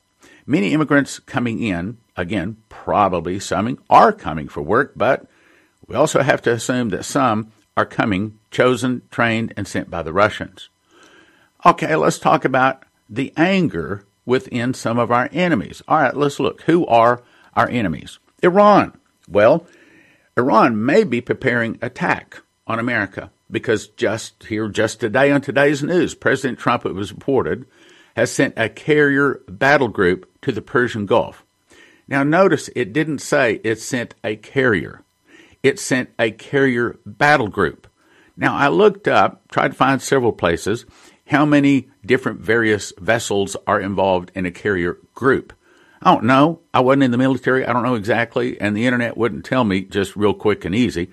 Many 0.47 0.73
immigrants 0.73 1.21
coming 1.21 1.63
in, 1.63 1.99
again, 2.17 2.57
probably 2.69 3.39
some 3.39 3.79
are 3.89 4.13
coming 4.13 4.49
for 4.49 4.63
work, 4.63 4.93
but 4.97 5.27
we 5.87 5.95
also 5.95 6.23
have 6.23 6.43
to 6.43 6.53
assume 6.53 6.89
that 6.89 7.05
some 7.05 7.53
are 7.77 7.87
coming 7.87 8.39
chosen, 8.51 9.03
trained, 9.11 9.55
and 9.57 9.67
sent 9.67 9.91
by 9.91 10.03
the 10.03 10.13
Russians. 10.13 10.69
Okay, 11.65 11.95
let's 11.95 12.19
talk 12.19 12.45
about 12.45 12.85
the 13.09 13.33
anger 13.37 14.05
within 14.25 14.75
some 14.75 14.99
of 14.99 15.11
our 15.11 15.29
enemies. 15.33 15.83
All 15.89 15.99
right, 15.99 16.17
let's 16.17 16.41
look. 16.41 16.63
Who 16.63 16.87
are 16.87 17.23
our 17.55 17.69
enemies? 17.69 18.19
Iran. 18.43 18.99
Well, 19.29 19.67
Iran 20.37 20.85
may 20.85 21.05
be 21.05 21.21
preparing 21.21 21.79
attack 21.83 22.43
on 22.67 22.79
America 22.79 23.31
because 23.51 23.89
just 23.89 24.45
here, 24.45 24.69
just 24.69 25.01
today 25.01 25.31
on 25.31 25.41
today's 25.41 25.83
news, 25.83 26.15
President 26.15 26.59
Trump, 26.59 26.87
it 26.87 26.95
was 26.95 27.13
reported, 27.13 27.67
has 28.17 28.31
sent 28.31 28.55
a 28.57 28.69
carrier 28.69 29.41
battle 29.49 29.89
group 29.89 30.29
to 30.43 30.53
the 30.53 30.63
Persian 30.63 31.07
Gulf. 31.07 31.45
Now, 32.09 32.23
notice 32.23 32.69
it 32.75 32.93
didn't 32.93 33.21
say 33.21 33.61
it 33.65 33.81
sent 33.81 34.15
a 34.25 34.37
carrier. 34.37 35.03
it 35.63 35.79
sent 35.79 36.11
a 36.19 36.31
carrier 36.31 36.99
battle 37.07 37.49
group. 37.49 37.87
Now, 38.37 38.57
I 38.57 38.69
looked 38.69 39.07
up, 39.07 39.47
tried 39.49 39.69
to 39.69 39.75
find 39.75 40.01
several 40.03 40.33
places, 40.33 40.85
how 41.27 41.45
many 41.45 41.89
different 42.05 42.41
various 42.41 42.93
vessels 42.99 43.57
are 43.67 43.81
involved 43.81 44.31
in 44.35 44.47
a 44.47 44.51
carrier 44.51 44.99
group. 45.15 45.53
I 46.03 46.13
don't 46.13 46.25
know. 46.25 46.61
I 46.75 46.81
wasn't 46.81 47.05
in 47.05 47.11
the 47.13 47.19
military. 47.19 47.65
I 47.65 47.73
don't 47.73 47.85
know 47.85 47.95
exactly, 47.95 48.61
and 48.61 48.77
the 48.77 48.87
internet 48.87 49.17
wouldn't 49.17 49.45
tell 49.45 49.65
me 49.65 49.83
just 49.83 50.17
real 50.17 50.35
quick 50.35 50.65
and 50.65 50.75
easy. 50.75 51.11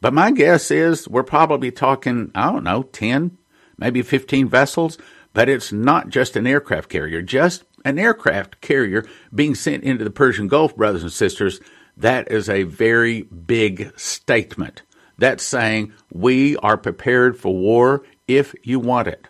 But 0.00 0.14
my 0.14 0.30
guess 0.30 0.70
is 0.70 1.06
we're 1.06 1.22
probably 1.22 1.70
talking, 1.70 2.30
I 2.34 2.50
don't 2.50 2.64
know, 2.64 2.84
10, 2.84 3.36
maybe 3.76 4.00
15 4.00 4.48
vessels, 4.48 4.96
but 5.34 5.48
it's 5.48 5.72
not 5.72 6.08
just 6.08 6.36
an 6.36 6.46
aircraft 6.46 6.88
carrier. 6.88 7.20
Just 7.20 7.64
an 7.84 7.98
aircraft 7.98 8.60
carrier 8.62 9.04
being 9.34 9.54
sent 9.54 9.84
into 9.84 10.04
the 10.04 10.10
Persian 10.10 10.48
Gulf, 10.48 10.74
brothers 10.74 11.02
and 11.02 11.12
sisters, 11.12 11.60
that 11.96 12.30
is 12.30 12.48
a 12.48 12.62
very 12.62 13.22
big 13.22 13.92
statement. 13.98 14.82
That's 15.18 15.44
saying 15.44 15.92
we 16.10 16.56
are 16.58 16.78
prepared 16.78 17.38
for 17.38 17.54
war 17.54 18.04
if 18.26 18.54
you 18.62 18.80
want 18.80 19.08
it. 19.08 19.26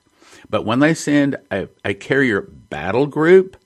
But 0.50 0.64
when 0.66 0.80
they 0.80 0.94
send 0.94 1.36
a, 1.50 1.68
a 1.84 1.94
carrier 1.94 2.42
battle 2.42 3.06
group, 3.06 3.56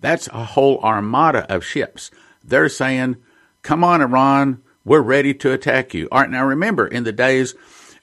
that's 0.00 0.26
a 0.28 0.44
whole 0.44 0.80
armada 0.80 1.50
of 1.52 1.64
ships. 1.64 2.10
They're 2.42 2.68
saying, 2.68 3.16
come 3.62 3.84
on, 3.84 4.02
Iran, 4.02 4.60
we're 4.84 5.00
ready 5.00 5.32
to 5.34 5.52
attack 5.52 5.94
you. 5.94 6.08
All 6.10 6.20
right, 6.20 6.30
now 6.30 6.44
remember, 6.44 6.86
in 6.86 7.04
the 7.04 7.12
days 7.12 7.54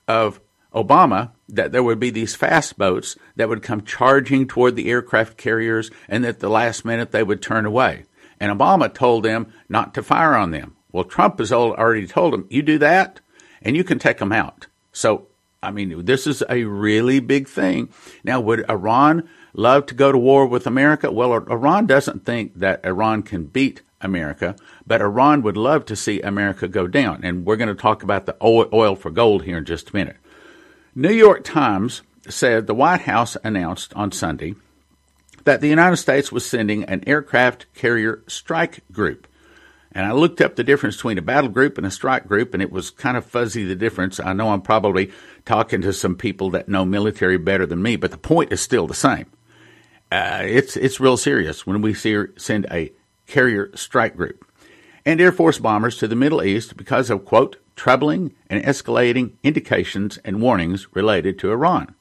of 0.07 0.39
Obama, 0.73 1.31
that 1.49 1.73
there 1.73 1.83
would 1.83 1.99
be 1.99 2.11
these 2.11 2.35
fast 2.35 2.77
boats 2.77 3.17
that 3.35 3.49
would 3.49 3.61
come 3.61 3.83
charging 3.83 4.47
toward 4.47 4.75
the 4.75 4.89
aircraft 4.89 5.35
carriers 5.35 5.91
and 6.07 6.25
at 6.25 6.39
the 6.39 6.49
last 6.49 6.85
minute 6.85 7.11
they 7.11 7.23
would 7.23 7.41
turn 7.41 7.65
away. 7.65 8.05
And 8.39 8.57
Obama 8.57 8.93
told 8.93 9.23
them 9.23 9.51
not 9.67 9.93
to 9.95 10.03
fire 10.03 10.35
on 10.35 10.51
them. 10.51 10.77
Well, 10.91 11.03
Trump 11.03 11.39
has 11.39 11.51
already 11.51 12.07
told 12.07 12.33
them, 12.33 12.47
you 12.49 12.61
do 12.61 12.77
that 12.77 13.19
and 13.61 13.75
you 13.75 13.83
can 13.83 13.99
take 13.99 14.19
them 14.19 14.31
out. 14.31 14.67
So, 14.93 15.27
I 15.61 15.71
mean, 15.71 16.05
this 16.05 16.25
is 16.25 16.43
a 16.49 16.63
really 16.63 17.19
big 17.19 17.47
thing. 17.47 17.89
Now, 18.23 18.39
would 18.39 18.69
Iran 18.69 19.27
love 19.53 19.87
to 19.87 19.95
go 19.95 20.11
to 20.11 20.17
war 20.17 20.45
with 20.45 20.65
America? 20.65 21.11
Well, 21.11 21.33
Iran 21.33 21.85
doesn't 21.85 22.25
think 22.25 22.55
that 22.55 22.85
Iran 22.85 23.23
can 23.23 23.45
beat 23.45 23.81
America, 23.99 24.55
but 24.87 25.01
Iran 25.01 25.41
would 25.41 25.57
love 25.57 25.85
to 25.85 25.95
see 25.95 26.21
America 26.21 26.67
go 26.67 26.87
down. 26.87 27.21
And 27.23 27.45
we're 27.45 27.57
going 27.57 27.75
to 27.75 27.81
talk 27.81 28.03
about 28.03 28.25
the 28.25 28.37
oil 28.41 28.95
for 28.95 29.09
gold 29.09 29.43
here 29.43 29.57
in 29.57 29.65
just 29.65 29.89
a 29.89 29.95
minute. 29.95 30.17
New 30.95 31.11
York 31.11 31.43
Times 31.43 32.03
said 32.29 32.65
the 32.65 32.73
White 32.73 33.01
House 33.01 33.35
announced 33.43 33.93
on 33.95 34.11
Sunday 34.11 34.55
that 35.43 35.61
the 35.61 35.67
United 35.67 35.97
States 35.97 36.31
was 36.31 36.45
sending 36.45 36.83
an 36.85 37.03
aircraft 37.07 37.65
carrier 37.73 38.23
strike 38.27 38.81
group. 38.91 39.27
And 39.91 40.05
I 40.05 40.11
looked 40.11 40.39
up 40.39 40.55
the 40.55 40.63
difference 40.63 40.97
between 40.97 41.17
a 41.17 41.23
battle 41.23 41.49
group 41.49 41.77
and 41.77 41.87
a 41.87 41.91
strike 41.91 42.27
group, 42.27 42.53
and 42.53 42.61
it 42.61 42.71
was 42.71 42.91
kind 42.91 43.17
of 43.17 43.25
fuzzy 43.25 43.63
the 43.63 43.75
difference. 43.75 44.19
I 44.19 44.33
know 44.33 44.51
I'm 44.51 44.61
probably 44.61 45.11
talking 45.45 45.81
to 45.81 45.93
some 45.93 46.15
people 46.15 46.51
that 46.51 46.69
know 46.69 46.85
military 46.85 47.37
better 47.37 47.65
than 47.65 47.81
me, 47.81 47.95
but 47.95 48.11
the 48.11 48.17
point 48.17 48.53
is 48.53 48.61
still 48.61 48.85
the 48.85 48.93
same. 48.93 49.25
Uh, 50.11 50.41
it's 50.43 50.75
it's 50.77 50.99
real 50.99 51.17
serious 51.17 51.65
when 51.65 51.81
we 51.81 51.93
see, 51.93 52.23
send 52.37 52.67
a 52.71 52.91
carrier 53.27 53.71
strike 53.75 54.15
group 54.15 54.45
and 55.05 55.19
Air 55.19 55.31
Force 55.31 55.57
bombers 55.57 55.97
to 55.97 56.07
the 56.07 56.15
Middle 56.15 56.43
East 56.43 56.77
because 56.77 57.09
of 57.09 57.25
quote 57.25 57.57
troubling 57.75 58.33
and 58.47 58.63
escalating 58.63 59.31
indications 59.41 60.19
and 60.25 60.41
warnings 60.41 60.87
related 60.93 61.39
to 61.39 61.51
Iran. 61.51 61.95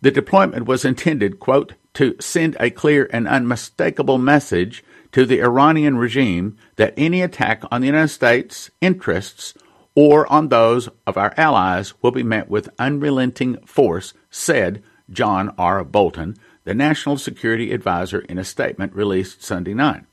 The 0.00 0.10
deployment 0.10 0.66
was 0.66 0.84
intended, 0.84 1.38
quote, 1.38 1.74
to 1.94 2.16
send 2.20 2.56
a 2.58 2.70
clear 2.70 3.08
and 3.12 3.28
unmistakable 3.28 4.18
message 4.18 4.82
to 5.12 5.26
the 5.26 5.42
Iranian 5.42 5.96
regime 5.98 6.56
that 6.76 6.94
any 6.96 7.22
attack 7.22 7.62
on 7.70 7.80
the 7.80 7.86
United 7.86 8.08
States' 8.08 8.70
interests 8.80 9.54
or 9.94 10.30
on 10.32 10.48
those 10.48 10.88
of 11.06 11.16
our 11.16 11.34
allies 11.36 11.94
will 12.02 12.10
be 12.10 12.22
met 12.22 12.48
with 12.48 12.70
unrelenting 12.78 13.58
force, 13.66 14.14
said 14.30 14.82
John 15.10 15.54
R. 15.58 15.84
Bolton, 15.84 16.36
the 16.64 16.74
National 16.74 17.18
Security 17.18 17.72
Advisor, 17.72 18.20
in 18.20 18.38
a 18.38 18.44
statement 18.44 18.94
released 18.94 19.42
Sunday 19.42 19.74
night. 19.74 20.04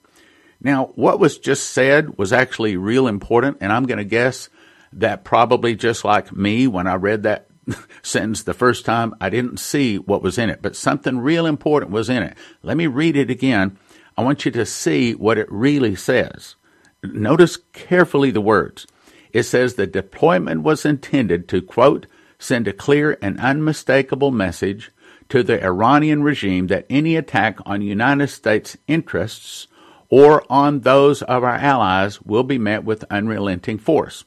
Now, 0.62 0.91
what 0.96 1.20
was 1.20 1.38
just 1.38 1.70
said 1.70 2.18
was 2.18 2.34
actually 2.34 2.75
real 2.75 3.08
important, 3.08 3.58
and 3.62 3.72
I'm 3.72 3.86
going 3.86 4.00
to 4.00 4.03
guess 4.03 4.50
that 4.91 5.24
probably 5.24 5.75
just 5.75 6.03
like 6.03 6.36
me, 6.36 6.68
when 6.68 6.88
I 6.88 6.96
read 6.96 7.24
that 7.24 7.48
sentence 8.01 8.44
the 8.44 8.53
first 8.53 8.84
time, 8.84 9.15
I 9.22 9.29
didn't 9.29 9.58
see 9.58 9.98
what 9.98 10.22
was 10.22 10.38
in 10.38 10.50
it, 10.50 10.62
but 10.62 10.75
something 10.75 11.20
real 11.20 11.46
important 11.46 11.91
was 11.91 12.10
in 12.10 12.24
it. 12.24 12.38
Let 12.63 12.75
me 12.75 12.88
read 12.88 13.15
it 13.15 13.29
again. 13.29 13.77
I 14.19 14.21
want 14.21 14.43
you 14.43 14.51
to 14.51 14.65
see 14.65 15.13
what 15.15 15.38
it 15.38 15.49
really 15.49 15.95
says. 15.95 16.55
Notice 17.01 17.55
carefully 17.71 18.31
the 18.31 18.41
words. 18.41 18.85
It 19.31 19.43
says 19.43 19.75
the 19.75 19.88
deployment 19.88 20.63
was 20.63 20.85
intended 20.85 21.47
to, 21.47 21.61
quote, 21.61 22.05
send 22.38 22.67
a 22.67 22.73
clear 22.73 23.17
and 23.21 23.39
unmistakable 23.39 24.31
message 24.31 24.91
to 25.29 25.41
the 25.41 25.63
Iranian 25.63 26.21
regime 26.21 26.67
that 26.67 26.85
any 26.89 27.15
attack 27.15 27.59
on 27.65 27.81
United 27.81 28.27
States 28.27 28.75
interests 28.89 29.67
or 30.09 30.43
on 30.49 30.81
those 30.81 31.21
of 31.21 31.45
our 31.45 31.55
allies 31.55 32.21
will 32.21 32.43
be 32.43 32.57
met 32.57 32.83
with 32.83 33.05
unrelenting 33.09 33.77
force. 33.77 34.25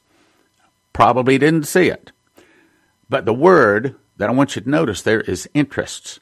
Probably 0.91 1.37
didn't 1.37 1.67
see 1.67 1.89
it. 1.89 2.11
But 3.09 3.25
the 3.25 3.33
word 3.35 3.93
that 4.17 4.27
I 4.27 4.33
want 4.33 4.55
you 4.55 4.63
to 4.63 4.69
notice 4.71 5.03
there 5.03 5.21
is 5.21 5.47
interests. 5.53 6.19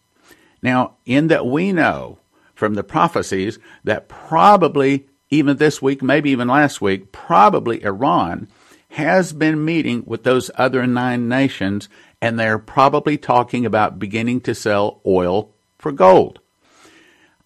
Now, 0.61 0.97
in 1.05 1.27
that 1.27 1.45
we 1.45 1.71
know 1.71 2.17
from 2.61 2.75
the 2.75 2.83
prophecies 2.83 3.57
that 3.83 4.07
probably 4.07 5.07
even 5.31 5.57
this 5.57 5.81
week, 5.81 6.03
maybe 6.03 6.29
even 6.29 6.47
last 6.47 6.79
week, 6.79 7.11
probably 7.11 7.83
Iran 7.83 8.47
has 8.89 9.33
been 9.33 9.65
meeting 9.65 10.03
with 10.05 10.23
those 10.23 10.51
other 10.53 10.85
nine 10.85 11.27
nations, 11.27 11.89
and 12.21 12.37
they're 12.37 12.59
probably 12.59 13.17
talking 13.17 13.65
about 13.65 13.97
beginning 13.97 14.41
to 14.41 14.53
sell 14.53 15.01
oil 15.07 15.49
for 15.79 15.91
gold. 15.91 16.39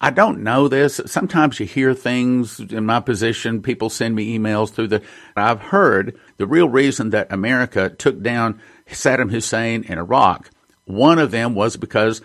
I 0.01 0.09
don't 0.09 0.43
know 0.43 0.67
this. 0.67 0.99
Sometimes 1.05 1.61
you 1.61 1.65
hear 1.65 1.93
things 1.93 2.59
in 2.59 2.85
my 2.85 2.99
position. 2.99 3.61
People 3.61 3.89
send 3.89 4.15
me 4.15 4.37
emails 4.37 4.69
through 4.69 4.89
the. 4.89 5.01
I've 5.37 5.61
heard 5.61 6.19
the 6.35 6.45
real 6.45 6.67
reason 6.67 7.11
that 7.11 7.31
America 7.31 7.87
took 7.87 8.21
down 8.21 8.59
Saddam 8.89 9.31
Hussein 9.31 9.83
in 9.83 9.97
Iraq. 9.97 10.49
One 10.83 11.19
of 11.19 11.31
them 11.31 11.55
was 11.55 11.77
because 11.77 12.21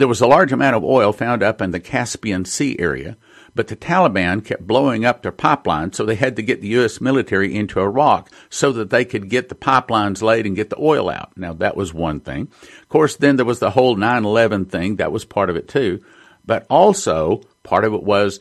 there 0.00 0.08
was 0.08 0.20
a 0.20 0.26
large 0.26 0.52
amount 0.52 0.76
of 0.76 0.84
oil 0.84 1.12
found 1.12 1.42
up 1.42 1.60
in 1.60 1.70
the 1.70 1.80
Caspian 1.80 2.44
Sea 2.44 2.76
area, 2.78 3.16
but 3.54 3.68
the 3.68 3.76
Taliban 3.76 4.44
kept 4.44 4.66
blowing 4.66 5.04
up 5.04 5.22
their 5.22 5.32
pipelines, 5.32 5.94
so 5.94 6.04
they 6.04 6.14
had 6.14 6.36
to 6.36 6.42
get 6.42 6.60
the 6.60 6.68
U.S. 6.68 7.00
military 7.00 7.54
into 7.54 7.80
Iraq 7.80 8.30
so 8.48 8.72
that 8.72 8.90
they 8.90 9.04
could 9.04 9.28
get 9.28 9.48
the 9.48 9.54
pipelines 9.54 10.22
laid 10.22 10.46
and 10.46 10.56
get 10.56 10.70
the 10.70 10.80
oil 10.80 11.10
out. 11.10 11.36
Now, 11.36 11.52
that 11.54 11.76
was 11.76 11.92
one 11.92 12.20
thing. 12.20 12.48
Of 12.80 12.88
course, 12.88 13.16
then 13.16 13.36
there 13.36 13.44
was 13.44 13.58
the 13.58 13.70
whole 13.70 13.96
9 13.96 14.24
11 14.24 14.66
thing. 14.66 14.96
That 14.96 15.12
was 15.12 15.24
part 15.24 15.50
of 15.50 15.56
it, 15.56 15.68
too. 15.68 16.02
But 16.44 16.66
also, 16.70 17.42
part 17.62 17.84
of 17.84 17.92
it 17.92 18.02
was 18.02 18.40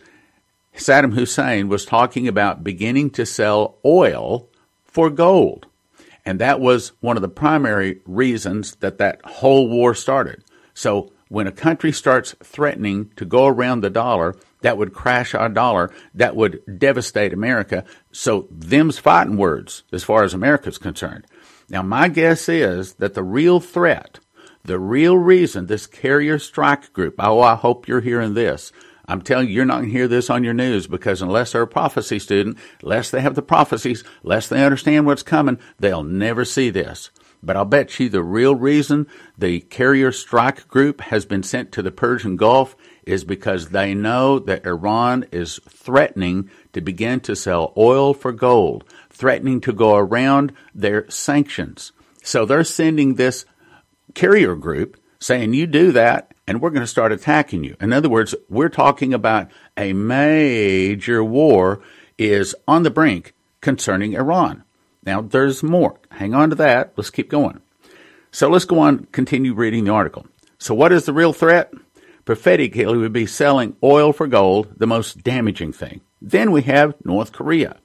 Saddam 0.76 1.14
Hussein 1.14 1.68
was 1.68 1.86
talking 1.86 2.28
about 2.28 2.64
beginning 2.64 3.10
to 3.12 3.26
sell 3.26 3.78
oil 3.84 4.50
for 4.86 5.10
gold. 5.10 5.68
And 6.26 6.40
that 6.40 6.60
was 6.60 6.94
one 7.02 7.18
of 7.18 7.22
the 7.22 7.30
primary 7.30 8.02
reasons 8.06 8.76
that 8.76 9.00
that 9.00 9.20
whole 9.26 9.68
war 9.68 9.96
started. 9.96 10.44
So 10.74 11.12
when 11.30 11.48
a 11.48 11.52
country 11.52 11.92
starts 11.92 12.36
threatening 12.44 13.12
to 13.16 13.26
go 13.26 13.48
around 13.48 13.82
the 13.82 13.90
dollar, 13.90 14.36
that 14.62 14.78
would 14.78 14.94
crash 14.94 15.34
our 15.34 15.50
dollar, 15.50 15.92
that 16.14 16.36
would 16.36 16.62
devastate 16.78 17.32
America. 17.32 17.86
So 18.12 18.48
them's 18.52 19.00
fighting 19.00 19.38
words 19.38 19.84
as 19.92 20.04
far 20.04 20.24
as 20.24 20.34
America's 20.34 20.78
concerned. 20.78 21.26
Now 21.70 21.82
my 21.82 22.10
guess 22.10 22.50
is 22.50 22.96
that 22.96 23.14
the 23.14 23.24
real 23.24 23.60
threat 23.60 24.20
the 24.64 24.80
real 24.80 25.18
reason 25.18 25.66
this 25.66 25.88
carrier 25.88 26.38
strike 26.38 26.94
group, 26.94 27.16
oh, 27.20 27.42
I 27.42 27.56
hope 27.56 27.88
you're 27.88 28.02
hearing 28.02 28.34
this. 28.34 28.72
I'm 29.08 29.22
telling 29.22 29.48
you, 29.48 29.56
you're 29.56 29.66
not 29.66 29.78
going 29.78 29.90
to 29.90 29.98
hear 29.98 30.08
this 30.08 30.30
on 30.30 30.44
your 30.44 30.54
news 30.54 30.86
because 30.86 31.22
unless 31.22 31.54
they're 31.54 31.64
a 31.64 31.68
prophecy 31.68 32.20
student, 32.20 32.58
unless 32.84 33.10
they 33.10 33.22
have 33.22 33.34
the 33.34 33.42
prophecies, 33.42 34.04
unless 34.24 34.48
they 34.48 34.64
understand 34.64 35.08
what's 35.08 35.24
coming, 35.24 35.58
they'll 35.80 36.04
never 36.04 36.46
see 36.46 36.70
this. 36.70 37.10
But 37.42 37.56
I'll 37.56 37.66
bet 37.66 38.00
you 38.00 38.10
the 38.10 38.24
real 38.24 38.56
reason 38.56 39.08
the 39.38 39.62
carrier 39.62 40.12
strike 40.12 40.68
group 40.68 41.02
has 41.02 41.26
been 41.26 41.44
sent 41.44 41.72
to 41.72 41.82
the 41.82 41.92
Persian 41.92 42.36
Gulf 42.36 42.76
is 43.06 43.24
because 43.24 43.70
they 43.70 43.94
know 43.94 44.40
that 44.40 44.66
Iran 44.66 45.26
is 45.32 45.60
threatening 45.70 46.50
to 46.74 46.82
begin 46.82 47.22
to 47.22 47.36
sell 47.36 47.74
oil 47.78 48.14
for 48.14 48.32
gold, 48.32 48.84
threatening 49.10 49.62
to 49.62 49.74
go 49.74 49.96
around 49.96 50.52
their 50.76 51.10
sanctions. 51.10 51.92
So 52.24 52.46
they're 52.46 52.64
sending 52.64 53.16
this 53.16 53.46
carrier 54.14 54.56
group 54.56 55.00
saying, 55.20 55.54
you 55.54 55.66
do 55.66 55.92
that 55.94 56.34
and 56.46 56.62
we're 56.62 56.72
going 56.72 56.82
to 56.82 56.88
start 56.88 57.12
attacking 57.12 57.64
you. 57.64 57.76
In 57.80 57.94
other 57.94 58.10
words, 58.10 58.36
we're 58.50 58.70
talking 58.70 59.14
about 59.14 59.50
a 59.78 59.94
major 59.94 61.24
war 61.24 61.82
is 62.18 62.56
on 62.68 62.84
the 62.84 62.90
brink 62.90 63.34
concerning 63.62 64.14
Iran. 64.14 64.64
Now, 65.06 65.22
there's 65.22 65.64
more. 65.64 66.00
Hang 66.12 66.34
on 66.34 66.50
to 66.50 66.56
that. 66.58 66.94
Let's 66.96 67.10
keep 67.10 67.30
going. 67.30 67.62
So 68.32 68.50
let's 68.50 68.66
go 68.66 68.80
on, 68.80 69.06
continue 69.12 69.54
reading 69.54 69.86
the 69.86 69.92
article. 69.92 70.28
So, 70.58 70.76
what 70.76 70.92
is 70.92 71.06
the 71.06 71.14
real 71.14 71.34
threat? 71.34 71.74
Prophetically, 72.26 72.86
we 72.86 72.98
would 72.98 73.14
be 73.14 73.26
selling 73.26 73.76
oil 73.84 74.14
for 74.14 74.28
gold, 74.28 74.76
the 74.78 74.86
most 74.86 75.24
damaging 75.24 75.74
thing. 75.74 76.02
Then 76.22 76.52
we 76.52 76.62
have 76.64 76.94
North 77.04 77.32
Korea. 77.32 77.78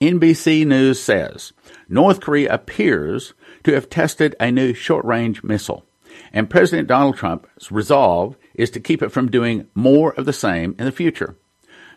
NBC 0.00 0.66
News 0.66 1.00
says 1.00 1.54
North 1.88 2.20
Korea 2.20 2.52
appears 2.52 3.32
to 3.64 3.72
have 3.72 3.88
tested 3.88 4.36
a 4.38 4.50
new 4.50 4.74
short 4.74 5.04
range 5.06 5.42
missile, 5.42 5.86
and 6.32 6.50
President 6.50 6.88
Donald 6.88 7.16
Trump's 7.16 7.72
resolve 7.72 8.36
is 8.54 8.70
to 8.70 8.80
keep 8.80 9.02
it 9.02 9.10
from 9.10 9.30
doing 9.30 9.68
more 9.74 10.12
of 10.12 10.26
the 10.26 10.32
same 10.32 10.74
in 10.78 10.84
the 10.84 10.92
future. 10.92 11.36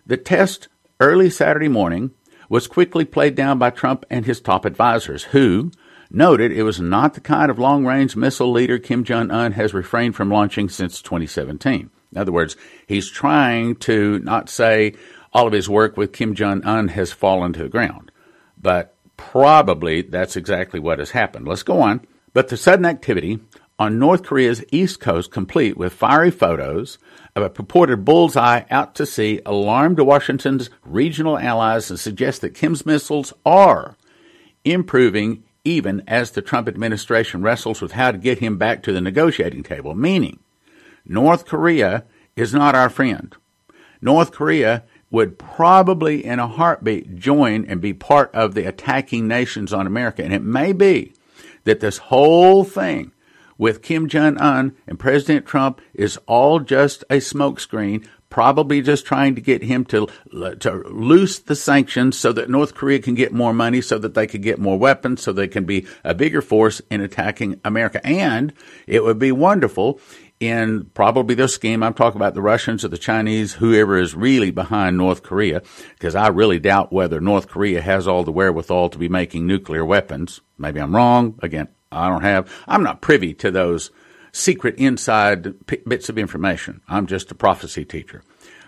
The 0.05 0.15
test 0.15 0.69
early 1.01 1.29
Saturday 1.29 1.67
morning 1.67 2.11
was 2.50 2.68
quickly 2.68 3.06
played 3.06 3.36
down 3.36 3.58
by 3.60 3.70
Trump 3.70 4.06
and 4.10 4.25
his 4.25 4.41
top 4.41 4.65
advisors, 4.65 5.25
who 5.25 5.72
noted 6.12 6.51
it 6.51 6.63
was 6.63 6.82
not 6.82 7.13
the 7.13 7.22
kind 7.22 7.51
of 7.51 7.60
long 7.60 7.86
range 7.86 8.15
missile 8.15 8.51
leader 8.51 8.79
Kim 8.79 9.03
Jong 9.03 9.29
un 9.32 9.53
has 9.53 9.74
refrained 9.74 10.15
from 10.15 10.32
launching 10.32 10.68
since 10.68 11.01
2017. 11.01 11.91
In 12.12 12.18
other 12.18 12.32
words, 12.32 12.58
he's 12.88 13.10
trying 13.10 13.75
to 13.77 14.20
not 14.20 14.50
say 14.50 14.96
all 15.32 15.46
of 15.46 15.53
his 15.53 15.70
work 15.70 15.96
with 15.96 16.12
Kim 16.12 16.34
Jong 16.34 16.63
un 16.65 16.88
has 16.89 17.12
fallen 17.12 17.53
to 17.53 17.63
the 17.63 17.70
ground, 17.70 18.12
but 18.60 18.96
probably 19.15 20.01
that's 20.01 20.36
exactly 20.36 20.79
what 20.79 21.00
has 21.00 21.12
happened. 21.12 21.48
Let's 21.48 21.63
go 21.63 21.82
on. 21.82 22.01
But 22.34 22.48
the 22.48 22.58
sudden 22.58 22.86
activity 22.86 23.39
on 23.79 23.98
North 23.98 24.24
Korea's 24.24 24.63
east 24.71 25.00
coast, 25.00 25.31
complete 25.31 25.77
with 25.77 25.93
fiery 25.93 26.29
photos 26.29 26.98
of 27.36 27.43
a 27.43 27.50
purported 27.50 28.03
bullseye 28.03 28.63
out 28.69 28.93
to 28.95 29.05
sea, 29.05 29.41
alarmed 29.45 30.00
Washington's 30.00 30.69
regional 30.83 31.39
allies 31.39 31.89
and 31.89 31.98
suggests 31.98 32.41
that 32.41 32.53
Kim's 32.53 32.86
missiles 32.86 33.33
are 33.45 33.95
improving 34.65 35.43
even 35.63 36.03
as 36.07 36.31
the 36.31 36.41
Trump 36.41 36.67
administration 36.67 37.41
wrestles 37.41 37.81
with 37.81 37.93
how 37.93 38.12
to 38.12 38.17
get 38.17 38.39
him 38.39 38.57
back 38.57 38.83
to 38.83 38.91
the 38.91 39.01
negotiating 39.01 39.63
table, 39.63 39.95
meaning 39.95 40.39
North 41.05 41.45
Korea 41.45 42.03
is 42.36 42.53
not 42.53 42.75
our 42.75 42.89
friend. 42.89 43.36
North 44.01 44.31
Korea 44.31 44.83
would 45.12 45.39
probably 45.39 46.24
in 46.24 46.39
a 46.39 46.48
heartbeat 46.48 47.15
join 47.15 47.65
and 47.65 47.81
be 47.81 47.93
part 47.93 48.33
of 48.33 48.53
the 48.53 48.67
attacking 48.67 49.27
nations 49.27 49.74
on 49.74 49.88
America. 49.88 50.24
And 50.24 50.33
it 50.33 50.43
may 50.43 50.71
be 50.71 51.13
that 51.63 51.79
this 51.79 51.98
whole 51.98 52.63
thing 52.63 53.12
with 53.60 53.84
Kim 53.84 54.08
Jong 54.08 54.38
un 54.39 54.75
and 54.88 54.98
President 54.98 55.46
Trump 55.46 55.82
is 55.94 56.18
all 56.25 56.60
just 56.60 57.04
a 57.12 57.18
smokescreen, 57.18 58.08
probably 58.30 58.82
just 58.82 59.06
trying 59.06 59.36
to 59.36 59.42
get 59.42 59.62
him 59.62 59.84
to, 59.86 60.08
to 60.32 60.84
loose 60.88 61.39
the 61.39 61.56
sanctions 61.56 62.18
so 62.18 62.32
that 62.32 62.50
North 62.50 62.74
Korea 62.74 63.00
can 63.00 63.16
get 63.16 63.34
more 63.34 63.54
money, 63.54 63.82
so 63.82 64.00
that 64.00 64.13
they 64.13 64.25
can 64.25 64.42
get 64.42 64.60
more 64.60 64.80
weapons, 64.80 65.22
so 65.22 65.34
they 65.34 65.48
can 65.48 65.66
be 65.66 65.86
a 66.04 66.16
bigger 66.16 66.42
force 66.42 66.82
in 66.89 67.01
attacking 67.01 67.60
America. 67.66 68.04
And 68.06 68.54
it 68.88 69.04
would 69.04 69.20
be 69.20 69.32
wonderful 69.32 70.00
in 70.39 70.86
probably 70.94 71.36
their 71.36 71.50
scheme. 71.50 71.84
I'm 71.84 71.94
talking 71.94 72.18
about 72.18 72.34
the 72.34 72.42
Russians 72.42 72.86
or 72.86 72.88
the 72.88 72.98
Chinese, 72.98 73.54
whoever 73.54 73.98
is 73.98 74.16
really 74.16 74.51
behind 74.51 74.96
North 74.96 75.22
Korea, 75.22 75.62
because 75.89 76.16
I 76.16 76.28
really 76.28 76.60
doubt 76.60 76.94
whether 76.94 77.20
North 77.20 77.50
Korea 77.50 77.82
has 77.82 78.08
all 78.08 78.24
the 78.24 78.32
wherewithal 78.32 78.89
to 78.92 78.98
be 78.98 79.10
making 79.10 79.46
nuclear 79.48 79.84
weapons. 79.84 80.39
Maybe 80.58 80.80
I'm 80.80 80.96
wrong. 80.96 81.38
Again, 81.44 81.68
I 81.91 82.08
don't 82.10 82.24
have, 82.24 82.51
I'm 82.67 82.84
not 82.84 83.01
privy 83.01 83.34
to 83.36 83.51
those 83.51 83.91
secret 84.31 84.75
inside 84.75 85.65
p- 85.67 85.81
bits 85.88 86.10
of 86.10 86.17
information. 86.17 86.81
I'm 86.88 87.08
just 87.08 87.31
a 87.31 87.36
prophecy 87.36 87.86
teacher. 87.86 88.24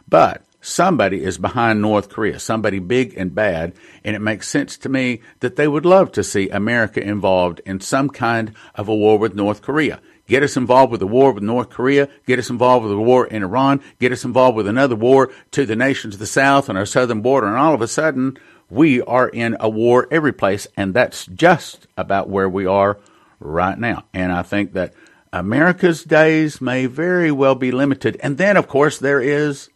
But 0.07 0.43
somebody 0.59 1.23
is 1.23 1.37
behind 1.37 1.81
North 1.81 2.09
Korea, 2.09 2.39
somebody 2.39 2.79
big 2.79 3.15
and 3.17 3.33
bad, 3.33 3.73
and 4.03 4.15
it 4.15 4.19
makes 4.19 4.47
sense 4.47 4.77
to 4.77 4.89
me 4.89 5.21
that 5.39 5.55
they 5.55 5.67
would 5.67 5.85
love 5.85 6.11
to 6.13 6.23
see 6.23 6.49
America 6.49 7.01
involved 7.01 7.61
in 7.65 7.79
some 7.79 8.09
kind 8.09 8.53
of 8.75 8.87
a 8.87 8.95
war 8.95 9.17
with 9.17 9.35
North 9.35 9.61
Korea. 9.61 9.99
Get 10.27 10.43
us 10.43 10.55
involved 10.55 10.91
with 10.91 11.01
the 11.01 11.07
war 11.07 11.33
with 11.33 11.43
North 11.43 11.69
Korea. 11.69 12.07
Get 12.25 12.39
us 12.39 12.49
involved 12.49 12.85
with 12.85 12.93
the 12.93 13.01
war 13.01 13.27
in 13.27 13.43
Iran. 13.43 13.81
Get 13.99 14.13
us 14.13 14.23
involved 14.23 14.55
with 14.55 14.67
another 14.67 14.95
war 14.95 15.31
to 15.51 15.65
the 15.65 15.75
nations 15.75 16.13
of 16.13 16.19
the 16.19 16.25
South 16.25 16.69
and 16.69 16.77
our 16.77 16.85
southern 16.85 17.21
border. 17.21 17.47
And 17.47 17.57
all 17.57 17.73
of 17.73 17.81
a 17.81 17.87
sudden, 17.87 18.37
we 18.69 19.01
are 19.01 19.27
in 19.27 19.57
a 19.59 19.67
war 19.67 20.07
every 20.09 20.31
place. 20.31 20.67
And 20.77 20.93
that's 20.93 21.25
just 21.25 21.87
about 21.97 22.29
where 22.29 22.47
we 22.47 22.65
are 22.65 22.97
right 23.41 23.77
now. 23.77 24.05
And 24.13 24.31
I 24.31 24.43
think 24.43 24.73
that 24.73 24.93
America's 25.33 26.03
days 26.03 26.61
may 26.61 26.85
very 26.85 27.31
well 27.31 27.55
be 27.55 27.71
limited. 27.71 28.17
And 28.21 28.37
then, 28.37 28.57
of 28.57 28.67
course, 28.67 28.99
there 28.99 29.21
is 29.21 29.69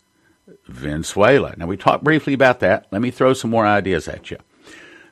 Venezuela. 0.68 1.56
Now, 1.58 1.68
we 1.68 1.78
talked 1.78 2.04
briefly 2.04 2.34
about 2.34 2.60
that. 2.60 2.88
Let 2.92 3.02
me 3.02 3.12
throw 3.12 3.34
some 3.34 3.52
more 3.52 3.66
ideas 3.66 4.08
at 4.08 4.32
you. 4.32 4.38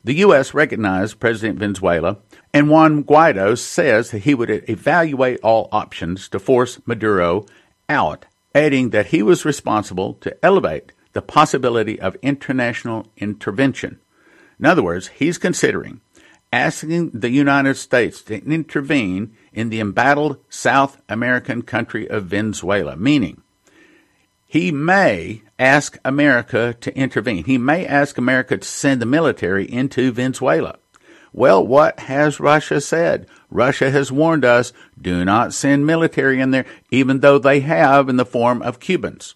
The 0.03 0.15
U.S. 0.15 0.53
recognized 0.53 1.19
President 1.19 1.59
Venezuela 1.59 2.17
and 2.53 2.69
Juan 2.69 3.05
Guaido 3.05 3.57
says 3.57 4.11
that 4.11 4.23
he 4.23 4.35
would 4.35 4.49
evaluate 4.69 5.39
all 5.41 5.69
options 5.71 6.27
to 6.29 6.39
force 6.39 6.79
Maduro 6.85 7.45
out, 7.87 8.25
adding 8.53 8.89
that 8.89 9.07
he 9.07 9.23
was 9.23 9.45
responsible 9.45 10.15
to 10.15 10.37
elevate 10.43 10.91
the 11.13 11.21
possibility 11.21 11.99
of 12.01 12.17
international 12.21 13.07
intervention. 13.15 13.99
In 14.59 14.65
other 14.65 14.83
words, 14.83 15.07
he's 15.07 15.37
considering 15.37 16.01
asking 16.53 17.09
the 17.09 17.31
United 17.31 17.75
States 17.75 18.21
to 18.21 18.35
intervene 18.45 19.35
in 19.53 19.69
the 19.69 19.79
embattled 19.79 20.37
South 20.49 21.01
American 21.09 21.63
country 21.63 22.07
of 22.07 22.25
Venezuela, 22.25 22.95
meaning 22.95 23.41
he 24.45 24.71
may 24.71 25.41
ask 25.57 25.97
America 26.05 26.75
to 26.79 26.95
intervene. 26.95 27.43
He 27.43 27.57
may 27.57 27.87
ask 27.87 28.19
America 28.19 28.55
to 28.55 28.67
send 28.67 29.01
the 29.01 29.07
military 29.07 29.65
into 29.65 30.11
Venezuela. 30.11 30.77
Well, 31.33 31.65
what 31.65 32.01
has 32.01 32.39
Russia 32.39 32.79
said? 32.79 33.25
Russia 33.49 33.89
has 33.89 34.11
warned 34.11 34.45
us 34.45 34.73
do 35.01 35.25
not 35.25 35.55
send 35.55 35.87
military 35.87 36.39
in 36.39 36.51
there, 36.51 36.67
even 36.91 37.21
though 37.21 37.39
they 37.39 37.61
have 37.61 38.09
in 38.09 38.17
the 38.17 38.25
form 38.25 38.61
of 38.61 38.79
Cubans. 38.79 39.33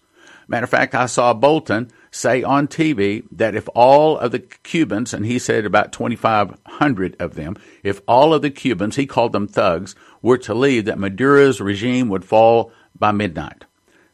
Matter 0.47 0.65
of 0.65 0.69
fact, 0.69 0.93
I 0.93 1.07
saw 1.07 1.33
Bolton 1.33 1.89
say 2.11 2.43
on 2.43 2.67
TV 2.67 3.25
that 3.31 3.55
if 3.55 3.67
all 3.75 4.17
of 4.17 4.31
the 4.31 4.39
Cubans, 4.39 5.13
and 5.13 5.25
he 5.25 5.39
said 5.39 5.65
about 5.65 5.91
2,500 5.91 7.15
of 7.19 7.35
them, 7.35 7.55
if 7.83 8.01
all 8.07 8.33
of 8.33 8.41
the 8.41 8.49
Cubans, 8.49 8.95
he 8.95 9.05
called 9.05 9.33
them 9.33 9.47
thugs, 9.47 9.95
were 10.21 10.37
to 10.39 10.53
leave, 10.53 10.85
that 10.85 10.99
Maduro's 10.99 11.61
regime 11.61 12.09
would 12.09 12.25
fall 12.25 12.71
by 12.97 13.11
midnight. 13.11 13.65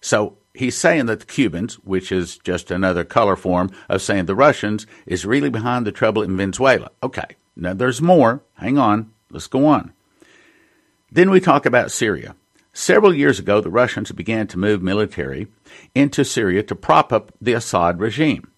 So 0.02 0.38
he's 0.54 0.78
saying 0.78 1.06
that 1.08 1.22
the 1.22 1.26
Cubans, 1.26 1.76
which 1.76 2.12
is 2.12 2.38
just 2.40 2.72
another 2.72 3.04
color 3.04 3.36
form 3.36 3.72
of 3.90 4.02
saying 4.02 4.26
the 4.26 4.36
Russians, 4.36 4.86
is 5.06 5.26
really 5.26 5.50
behind 5.50 5.88
the 5.88 5.92
trouble 5.92 6.22
in 6.22 6.38
Venezuela. 6.38 6.92
Okay. 7.02 7.36
Now, 7.56 7.74
there's 7.74 8.02
more. 8.02 8.44
Hang 8.56 8.78
on. 8.78 9.12
Let's 9.30 9.48
go 9.48 9.66
on. 9.66 9.94
Then 11.12 11.30
we 11.30 11.40
talk 11.40 11.66
about 11.66 11.92
Syria. 11.92 12.36
Several 12.76 13.14
years 13.14 13.38
ago, 13.38 13.62
the 13.62 13.70
Russians 13.70 14.12
began 14.12 14.48
to 14.48 14.58
move 14.58 14.82
military 14.82 15.48
into 15.94 16.26
Syria 16.26 16.64
to 16.64 16.76
prop 16.76 17.14
up 17.14 17.32
the 17.40 17.54
Assad 17.54 18.00
regime. 18.00 18.52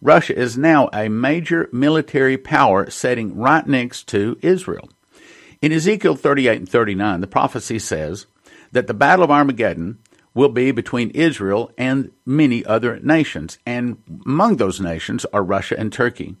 Russia 0.00 0.38
is 0.38 0.56
now 0.56 0.88
a 0.92 1.08
major 1.08 1.68
military 1.72 2.38
power 2.38 2.88
sitting 2.88 3.36
right 3.36 3.66
next 3.66 4.06
to 4.08 4.38
Israel. 4.42 4.88
In 5.60 5.72
Ezekiel 5.72 6.14
38 6.14 6.56
and 6.56 6.68
39, 6.68 7.20
the 7.20 7.26
prophecy 7.26 7.80
says 7.80 8.26
that 8.70 8.86
the 8.86 8.94
Battle 8.94 9.24
of 9.24 9.30
Armageddon 9.32 9.98
will 10.34 10.50
be 10.50 10.70
between 10.70 11.10
Israel 11.10 11.72
and 11.76 12.12
many 12.24 12.64
other 12.64 13.00
nations, 13.00 13.58
and 13.66 14.00
among 14.24 14.56
those 14.56 14.80
nations 14.80 15.24
are 15.32 15.42
Russia 15.42 15.76
and 15.76 15.92
Turkey. 15.92 16.36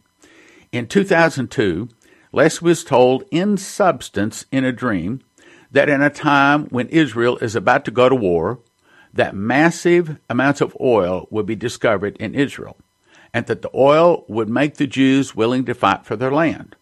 In 0.70 0.86
2002, 0.86 1.88
Les 2.30 2.62
was 2.62 2.84
told 2.84 3.24
in 3.32 3.56
substance 3.56 4.46
in 4.52 4.64
a 4.64 4.70
dream 4.70 5.20
that 5.70 5.88
in 5.88 6.02
a 6.02 6.10
time 6.10 6.66
when 6.66 6.88
Israel 6.88 7.36
is 7.38 7.54
about 7.54 7.84
to 7.84 7.90
go 7.90 8.08
to 8.08 8.14
war, 8.14 8.60
that 9.12 9.34
massive 9.34 10.18
amounts 10.28 10.60
of 10.60 10.76
oil 10.80 11.26
would 11.30 11.46
be 11.46 11.56
discovered 11.56 12.16
in 12.18 12.34
Israel, 12.34 12.76
and 13.32 13.46
that 13.46 13.62
the 13.62 13.70
oil 13.74 14.24
would 14.28 14.48
make 14.48 14.74
the 14.76 14.86
Jews 14.86 15.34
willing 15.34 15.64
to 15.64 15.74
fight 15.74 16.04
for 16.06 16.16
their 16.16 16.30
land. 16.30 16.76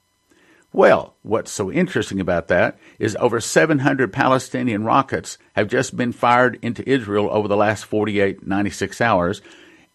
Well, 0.73 1.17
what's 1.23 1.51
so 1.51 1.73
interesting 1.73 2.21
about 2.21 2.49
that 2.49 2.79
is 2.99 3.17
over 3.19 3.41
700 3.41 4.13
Palestinian 4.13 4.85
rockets 4.85 5.39
have 5.55 5.69
just 5.69 5.97
been 5.97 6.13
fired 6.13 6.59
into 6.61 6.89
Israel 6.89 7.29
over 7.31 7.49
the 7.49 7.57
last 7.57 7.87
48, 7.87 8.47
96 8.47 9.01
hours, 9.01 9.41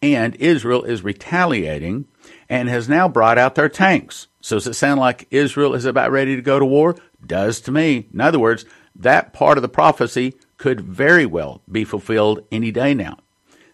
and 0.01 0.35
Israel 0.37 0.83
is 0.83 1.03
retaliating 1.03 2.05
and 2.49 2.67
has 2.67 2.89
now 2.89 3.07
brought 3.07 3.37
out 3.37 3.53
their 3.53 3.69
tanks. 3.69 4.27
So 4.41 4.55
does 4.55 4.65
it 4.65 4.73
sound 4.73 4.99
like 4.99 5.27
Israel 5.29 5.75
is 5.75 5.85
about 5.85 6.11
ready 6.11 6.35
to 6.35 6.41
go 6.41 6.57
to 6.57 6.65
war? 6.65 6.95
Does 7.23 7.61
to 7.61 7.71
me. 7.71 8.07
In 8.11 8.19
other 8.19 8.39
words, 8.39 8.65
that 8.95 9.33
part 9.33 9.57
of 9.57 9.61
the 9.61 9.69
prophecy 9.69 10.35
could 10.57 10.81
very 10.81 11.25
well 11.25 11.61
be 11.71 11.83
fulfilled 11.83 12.45
any 12.51 12.71
day 12.71 12.93
now. 12.93 13.17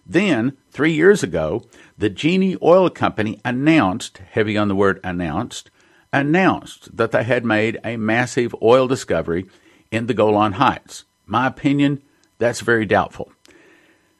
Then, 0.05 0.55
three 0.71 0.93
years 0.93 1.21
ago, 1.21 1.63
the 1.97 2.09
Genie 2.09 2.57
Oil 2.61 2.89
Company 2.89 3.41
announced, 3.43 4.19
heavy 4.19 4.57
on 4.57 4.69
the 4.69 4.75
word 4.75 5.01
announced, 5.03 5.69
announced 6.13 6.95
that 6.95 7.11
they 7.11 7.23
had 7.23 7.43
made 7.43 7.79
a 7.83 7.97
massive 7.97 8.55
oil 8.61 8.87
discovery 8.87 9.45
in 9.91 10.07
the 10.07 10.13
Golan 10.13 10.53
Heights. 10.53 11.03
My 11.25 11.47
opinion, 11.47 12.01
that's 12.37 12.61
very 12.61 12.85
doubtful. 12.85 13.31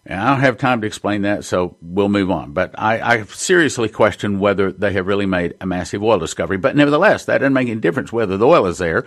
And 0.06 0.20
I 0.20 0.30
don't 0.30 0.40
have 0.40 0.58
time 0.58 0.82
to 0.82 0.88
explain 0.88 1.24
that, 1.24 1.44
so 1.44 1.76
we'll 1.82 2.10
move 2.10 2.32
on. 2.32 2.54
But 2.54 2.74
I, 2.78 3.00
I, 3.00 3.24
seriously 3.24 3.90
question 3.90 4.40
whether 4.40 4.72
they 4.72 4.94
have 4.94 5.06
really 5.06 5.26
made 5.26 5.56
a 5.60 5.66
massive 5.66 6.02
oil 6.02 6.18
discovery. 6.18 6.58
But 6.58 6.78
nevertheless, 6.78 7.26
that 7.26 7.40
doesn't 7.40 7.54
make 7.54 7.68
any 7.68 7.82
difference 7.82 8.14
whether 8.14 8.38
the 8.38 8.48
oil 8.48 8.66
is 8.68 8.78
there. 8.78 9.06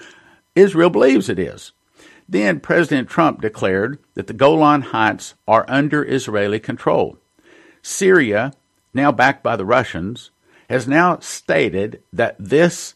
Israel 0.55 0.91
believes 0.91 1.29
it 1.29 1.39
is. 1.39 1.73
Then 2.31 2.61
President 2.61 3.09
Trump 3.09 3.41
declared 3.41 3.99
that 4.15 4.29
the 4.29 4.33
Golan 4.33 4.83
Heights 4.83 5.35
are 5.49 5.65
under 5.67 6.05
Israeli 6.05 6.61
control. 6.61 7.19
Syria, 7.83 8.53
now 8.95 9.11
backed 9.11 9.43
by 9.43 9.57
the 9.57 9.65
Russians, 9.65 10.31
has 10.69 10.87
now 10.87 11.19
stated 11.19 12.05
that 12.13 12.37
this 12.39 12.95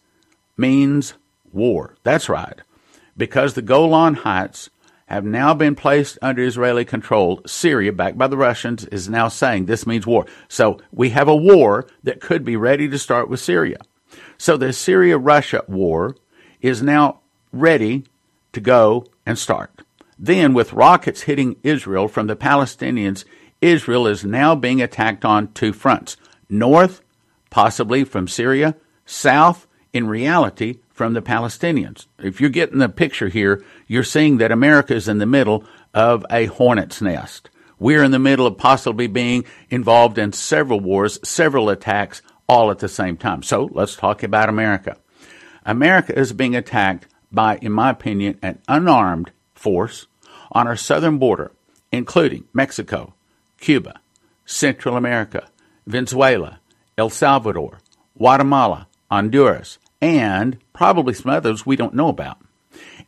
means 0.56 1.14
war. 1.52 1.96
That's 2.04 2.28
right. 2.28 2.60
Because 3.16 3.54
the 3.54 3.62
Golan 3.62 4.14
Heights 4.14 4.70
have 5.06 5.24
now 5.24 5.52
been 5.52 5.74
placed 5.74 6.16
under 6.22 6.40
Israeli 6.40 6.84
control, 6.84 7.42
Syria, 7.44 7.92
backed 7.92 8.16
by 8.16 8.28
the 8.28 8.36
Russians, 8.36 8.84
is 8.84 9.08
now 9.08 9.26
saying 9.26 9.66
this 9.66 9.84
means 9.84 10.06
war. 10.06 10.26
So 10.46 10.78
we 10.92 11.10
have 11.10 11.26
a 11.26 11.34
war 11.34 11.88
that 12.04 12.20
could 12.20 12.44
be 12.44 12.54
ready 12.54 12.88
to 12.88 12.98
start 13.00 13.28
with 13.28 13.40
Syria. 13.40 13.78
So 14.38 14.56
the 14.56 14.72
Syria 14.72 15.18
Russia 15.18 15.64
war 15.66 16.14
is 16.60 16.84
now 16.84 17.20
ready 17.52 18.04
to 18.54 18.60
go 18.60 19.06
and 19.26 19.38
start. 19.38 19.82
Then, 20.18 20.54
with 20.54 20.72
rockets 20.72 21.22
hitting 21.22 21.56
Israel 21.62 22.08
from 22.08 22.26
the 22.26 22.36
Palestinians, 22.36 23.24
Israel 23.60 24.06
is 24.06 24.24
now 24.24 24.54
being 24.54 24.80
attacked 24.80 25.24
on 25.24 25.52
two 25.52 25.72
fronts 25.72 26.16
north, 26.48 27.02
possibly 27.50 28.04
from 28.04 28.28
Syria, 28.28 28.76
south, 29.06 29.66
in 29.92 30.06
reality, 30.06 30.78
from 30.90 31.14
the 31.14 31.22
Palestinians. 31.22 32.06
If 32.18 32.40
you're 32.40 32.50
getting 32.50 32.78
the 32.78 32.88
picture 32.88 33.28
here, 33.28 33.64
you're 33.86 34.04
seeing 34.04 34.38
that 34.38 34.52
America 34.52 34.94
is 34.94 35.08
in 35.08 35.18
the 35.18 35.26
middle 35.26 35.64
of 35.92 36.24
a 36.30 36.46
hornet's 36.46 37.02
nest. 37.02 37.50
We're 37.78 38.04
in 38.04 38.12
the 38.12 38.18
middle 38.18 38.46
of 38.46 38.56
possibly 38.56 39.08
being 39.08 39.44
involved 39.70 40.18
in 40.18 40.32
several 40.32 40.80
wars, 40.80 41.18
several 41.24 41.68
attacks, 41.68 42.22
all 42.48 42.70
at 42.70 42.78
the 42.78 42.88
same 42.88 43.16
time. 43.16 43.42
So 43.42 43.68
let's 43.72 43.96
talk 43.96 44.22
about 44.22 44.48
America. 44.48 44.96
America 45.64 46.16
is 46.18 46.32
being 46.32 46.54
attacked 46.54 47.08
by, 47.34 47.58
in 47.58 47.72
my 47.72 47.90
opinion, 47.90 48.38
an 48.42 48.60
unarmed 48.68 49.32
force 49.54 50.06
on 50.52 50.66
our 50.66 50.76
southern 50.76 51.18
border, 51.18 51.52
including 51.92 52.44
Mexico, 52.52 53.14
Cuba, 53.58 54.00
Central 54.44 54.96
America, 54.96 55.48
Venezuela, 55.86 56.60
El 56.96 57.10
Salvador, 57.10 57.80
Guatemala, 58.16 58.86
Honduras, 59.10 59.78
and 60.00 60.58
probably 60.72 61.14
some 61.14 61.30
others 61.32 61.66
we 61.66 61.76
don't 61.76 61.94
know 61.94 62.08
about. 62.08 62.38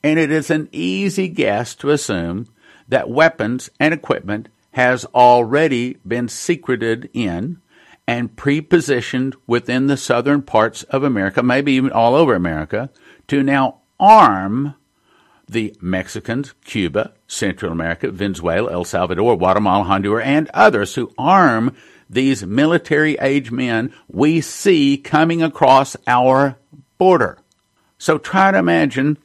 And 0.03 0.19
it 0.19 0.31
is 0.31 0.51
an 0.51 0.69
easy 0.73 1.29
guess 1.29 1.75
to 1.77 1.91
assume 1.91 2.47
that 2.89 3.11
weapons 3.11 3.71
and 3.81 3.93
equipment 3.93 4.49
has 4.73 5.05
already 5.07 5.97
been 6.07 6.29
secreted 6.29 7.09
in 7.13 7.61
and 8.07 8.37
pre-positioned 8.37 9.35
within 9.47 9.87
the 9.87 9.97
southern 9.97 10.43
parts 10.43 10.85
of 10.85 11.03
America, 11.03 11.43
maybe 11.43 11.73
even 11.73 11.91
all 11.91 12.15
over 12.15 12.35
America, 12.35 12.91
to 13.27 13.43
now 13.43 13.81
arm 13.99 14.75
the 15.49 15.75
Mexicans, 15.81 16.55
Cuba, 16.65 17.13
Central 17.29 17.73
America, 17.73 18.11
Venezuela, 18.11 18.73
El 18.73 18.85
Salvador, 18.85 19.37
Guatemala, 19.39 19.85
Honduras, 19.85 20.27
and 20.27 20.51
others 20.53 20.95
who 20.95 21.13
arm 21.17 21.77
these 22.11 22.45
military 22.45 23.17
age 23.21 23.51
men 23.51 23.93
we 24.09 24.41
see 24.41 24.97
coming 24.97 25.43
across 25.43 25.97
our 26.07 26.57
border. 26.99 27.39
So 27.99 28.19
try 28.19 28.51
to 28.51 28.59
imagine 28.59 29.19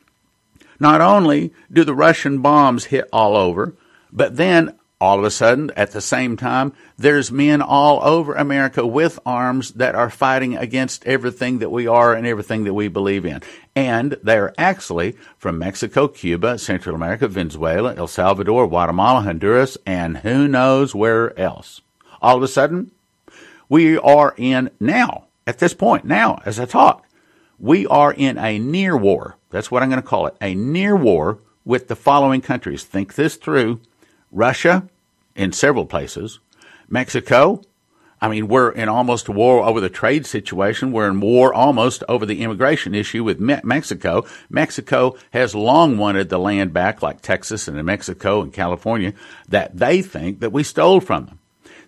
not 0.79 1.01
only 1.01 1.53
do 1.71 1.83
the 1.83 1.93
Russian 1.93 2.39
bombs 2.41 2.85
hit 2.85 3.07
all 3.11 3.35
over, 3.35 3.75
but 4.11 4.37
then 4.37 4.77
all 5.01 5.17
of 5.17 5.25
a 5.25 5.31
sudden, 5.31 5.71
at 5.75 5.91
the 5.91 5.99
same 5.99 6.37
time, 6.37 6.73
there's 6.95 7.31
men 7.31 7.59
all 7.59 8.03
over 8.03 8.35
America 8.35 8.85
with 8.85 9.19
arms 9.25 9.71
that 9.71 9.95
are 9.95 10.11
fighting 10.11 10.55
against 10.55 11.03
everything 11.07 11.57
that 11.57 11.71
we 11.71 11.87
are 11.87 12.13
and 12.13 12.27
everything 12.27 12.65
that 12.65 12.75
we 12.75 12.87
believe 12.87 13.25
in. 13.25 13.41
And 13.75 14.15
they're 14.21 14.53
actually 14.59 15.17
from 15.39 15.57
Mexico, 15.57 16.07
Cuba, 16.07 16.59
Central 16.59 16.95
America, 16.95 17.27
Venezuela, 17.27 17.95
El 17.95 18.05
Salvador, 18.05 18.67
Guatemala, 18.67 19.21
Honduras, 19.21 19.75
and 19.87 20.17
who 20.17 20.47
knows 20.47 20.93
where 20.93 21.37
else. 21.37 21.81
All 22.21 22.37
of 22.37 22.43
a 22.43 22.47
sudden, 22.47 22.91
we 23.67 23.97
are 23.97 24.35
in 24.37 24.69
now, 24.79 25.25
at 25.47 25.57
this 25.57 25.73
point, 25.73 26.05
now, 26.05 26.39
as 26.45 26.59
I 26.59 26.65
talk, 26.65 27.07
we 27.57 27.87
are 27.87 28.13
in 28.13 28.37
a 28.37 28.59
near 28.59 28.95
war. 28.95 29.37
That's 29.49 29.71
what 29.71 29.81
I'm 29.81 29.89
going 29.89 29.99
to 29.99 30.07
call 30.07 30.27
it. 30.27 30.35
A 30.41 30.53
near 30.53 30.95
war 30.95 31.39
with 31.65 31.87
the 31.87 31.95
following 31.95 32.41
countries. 32.41 32.83
Think 32.83 33.15
this 33.15 33.35
through. 33.35 33.81
Russia, 34.31 34.87
in 35.35 35.51
several 35.51 35.85
places. 35.85 36.39
Mexico, 36.89 37.61
I 38.21 38.27
mean, 38.29 38.47
we're 38.47 38.71
in 38.71 38.87
almost 38.87 39.29
war 39.29 39.63
over 39.63 39.81
the 39.81 39.89
trade 39.89 40.25
situation. 40.25 40.91
We're 40.91 41.09
in 41.09 41.21
war 41.21 41.53
almost 41.53 42.03
over 42.07 42.25
the 42.25 42.43
immigration 42.43 42.93
issue 42.93 43.23
with 43.23 43.39
Me- 43.39 43.61
Mexico. 43.63 44.25
Mexico 44.49 45.15
has 45.31 45.55
long 45.55 45.97
wanted 45.97 46.29
the 46.29 46.37
land 46.37 46.71
back, 46.71 47.01
like 47.01 47.21
Texas 47.21 47.67
and 47.67 47.77
New 47.77 47.83
Mexico 47.83 48.41
and 48.41 48.53
California, 48.53 49.13
that 49.49 49.75
they 49.75 50.01
think 50.01 50.39
that 50.39 50.51
we 50.51 50.63
stole 50.63 50.99
from 50.99 51.25
them. 51.25 51.39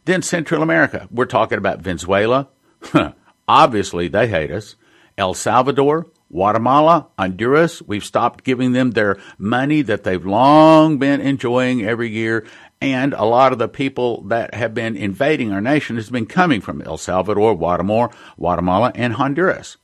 Then 0.06 0.22
Central 0.22 0.64
America, 0.64 1.08
we're 1.12 1.26
talking 1.26 1.60
about 1.60 1.82
Venezuela. 1.82 2.48
Obviously, 3.48 4.08
they 4.08 4.28
hate 4.28 4.52
us. 4.52 4.76
El 5.18 5.36
Salvador, 5.36 6.08
Guatemala, 6.34 7.10
Honduras, 7.18 7.84
we've 7.84 8.04
stopped 8.04 8.44
giving 8.44 8.72
them 8.72 8.92
their 8.92 9.20
money 9.38 9.84
that 9.84 10.04
they've 10.04 10.26
long 10.26 10.98
been 10.98 11.22
enjoying 11.22 11.86
every 11.86 12.10
year. 12.10 12.44
And 12.82 13.14
a 13.14 13.24
lot 13.24 13.54
of 13.54 13.60
the 13.60 13.68
people 13.68 14.24
that 14.24 14.56
have 14.56 14.74
been 14.74 14.98
invading 14.98 15.52
our 15.52 15.62
nation 15.62 15.96
has 15.96 16.10
been 16.10 16.26
coming 16.26 16.60
from 16.60 16.82
El 16.82 16.98
Salvador, 16.98 17.56
Guatemala, 17.56 18.10
Guatemala, 18.36 18.92
and 18.96 19.14
Honduras. 19.14 19.78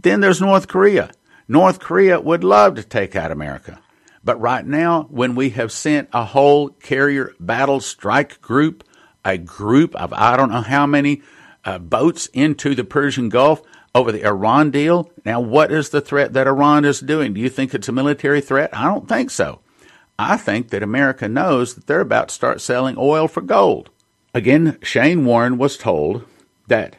Then 0.00 0.20
there's 0.20 0.40
North 0.40 0.68
Korea. 0.68 1.10
North 1.46 1.80
Korea 1.80 2.18
would 2.18 2.44
love 2.44 2.76
to 2.76 2.82
take 2.82 3.14
out 3.14 3.30
America. 3.30 3.78
But 4.24 4.40
right 4.40 4.64
now, 4.64 5.02
when 5.10 5.34
we 5.34 5.50
have 5.50 5.70
sent 5.70 6.08
a 6.14 6.24
whole 6.24 6.70
carrier 6.70 7.34
battle 7.38 7.80
strike 7.80 8.40
group, 8.40 8.84
a 9.22 9.36
group 9.36 9.94
of 9.96 10.14
I 10.14 10.38
don't 10.38 10.50
know 10.50 10.62
how 10.62 10.86
many 10.86 11.20
uh, 11.62 11.78
boats 11.78 12.26
into 12.32 12.74
the 12.74 12.84
Persian 12.84 13.28
Gulf, 13.28 13.60
over 13.94 14.12
the 14.12 14.24
Iran 14.26 14.70
deal. 14.70 15.10
Now, 15.24 15.40
what 15.40 15.72
is 15.72 15.90
the 15.90 16.00
threat 16.00 16.32
that 16.32 16.46
Iran 16.46 16.84
is 16.84 17.00
doing? 17.00 17.34
Do 17.34 17.40
you 17.40 17.48
think 17.48 17.74
it's 17.74 17.88
a 17.88 17.92
military 17.92 18.40
threat? 18.40 18.70
I 18.72 18.84
don't 18.84 19.08
think 19.08 19.30
so. 19.30 19.60
I 20.18 20.36
think 20.36 20.68
that 20.68 20.82
America 20.82 21.28
knows 21.28 21.74
that 21.74 21.86
they're 21.86 22.00
about 22.00 22.28
to 22.28 22.34
start 22.34 22.60
selling 22.60 22.96
oil 22.98 23.26
for 23.26 23.40
gold. 23.40 23.90
Again, 24.34 24.78
Shane 24.82 25.24
Warren 25.24 25.58
was 25.58 25.76
told 25.76 26.24
that 26.68 26.96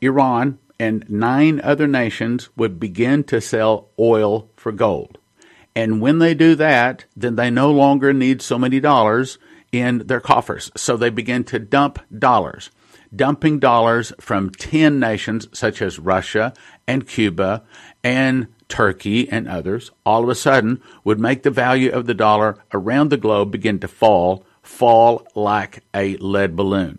Iran 0.00 0.58
and 0.78 1.08
nine 1.08 1.60
other 1.62 1.86
nations 1.86 2.50
would 2.56 2.78
begin 2.78 3.24
to 3.24 3.40
sell 3.40 3.88
oil 3.98 4.50
for 4.56 4.72
gold. 4.72 5.18
And 5.74 6.00
when 6.00 6.18
they 6.18 6.34
do 6.34 6.54
that, 6.56 7.04
then 7.16 7.36
they 7.36 7.50
no 7.50 7.70
longer 7.70 8.12
need 8.12 8.42
so 8.42 8.58
many 8.58 8.80
dollars 8.80 9.38
in 9.72 9.98
their 10.06 10.20
coffers. 10.20 10.70
So 10.76 10.96
they 10.96 11.10
begin 11.10 11.44
to 11.44 11.58
dump 11.58 11.98
dollars 12.16 12.70
dumping 13.16 13.58
dollars 13.58 14.12
from 14.20 14.50
10 14.50 15.00
nations 15.00 15.48
such 15.52 15.80
as 15.80 15.98
Russia 15.98 16.52
and 16.86 17.08
Cuba 17.08 17.64
and 18.04 18.48
Turkey 18.68 19.28
and 19.28 19.48
others, 19.48 19.90
all 20.04 20.22
of 20.22 20.28
a 20.28 20.34
sudden 20.34 20.82
would 21.04 21.20
make 21.20 21.42
the 21.42 21.50
value 21.50 21.90
of 21.90 22.06
the 22.06 22.14
dollar 22.14 22.58
around 22.72 23.10
the 23.10 23.16
globe 23.16 23.50
begin 23.50 23.78
to 23.80 23.88
fall, 23.88 24.44
fall 24.62 25.26
like 25.34 25.84
a 25.94 26.16
lead 26.16 26.56
balloon. 26.56 26.98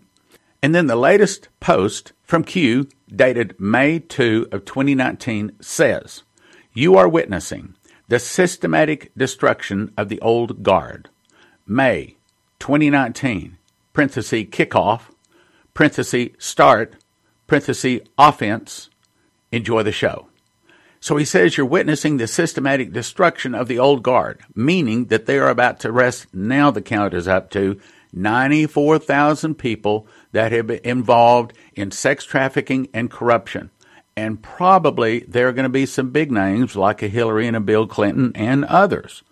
And 0.62 0.74
then 0.74 0.86
the 0.86 0.96
latest 0.96 1.48
post 1.60 2.12
from 2.22 2.44
Q, 2.44 2.88
dated 3.08 3.58
May 3.60 4.00
2 4.00 4.48
of 4.50 4.64
2019, 4.64 5.52
says, 5.60 6.24
You 6.72 6.96
are 6.96 7.08
witnessing 7.08 7.74
the 8.08 8.18
systematic 8.18 9.12
destruction 9.16 9.92
of 9.96 10.08
the 10.08 10.20
old 10.20 10.62
guard. 10.62 11.10
May 11.66 12.16
2019, 12.58 13.58
parenthesis, 13.92 14.48
kickoff, 14.50 15.10
parenthesis, 15.78 16.30
start, 16.38 16.96
parenthesis, 17.46 18.00
offense, 18.18 18.90
enjoy 19.52 19.80
the 19.84 19.92
show. 19.92 20.26
So 20.98 21.16
he 21.16 21.24
says 21.24 21.56
you're 21.56 21.66
witnessing 21.66 22.16
the 22.16 22.26
systematic 22.26 22.92
destruction 22.92 23.54
of 23.54 23.68
the 23.68 23.78
old 23.78 24.02
guard, 24.02 24.40
meaning 24.56 25.04
that 25.04 25.26
they 25.26 25.38
are 25.38 25.48
about 25.48 25.78
to 25.80 25.90
arrest, 25.90 26.34
now 26.34 26.72
the 26.72 26.82
count 26.82 27.14
is 27.14 27.28
up 27.28 27.48
to 27.50 27.80
94,000 28.12 29.54
people 29.54 30.08
that 30.32 30.50
have 30.50 30.66
been 30.66 30.80
involved 30.82 31.52
in 31.74 31.92
sex 31.92 32.24
trafficking 32.24 32.88
and 32.92 33.08
corruption. 33.08 33.70
And 34.16 34.42
probably 34.42 35.20
there 35.28 35.46
are 35.46 35.52
going 35.52 35.62
to 35.62 35.68
be 35.68 35.86
some 35.86 36.10
big 36.10 36.32
names 36.32 36.74
like 36.74 37.04
a 37.04 37.08
Hillary 37.08 37.46
and 37.46 37.56
a 37.56 37.60
Bill 37.60 37.86
Clinton 37.86 38.32
and 38.34 38.64
others. 38.64 39.22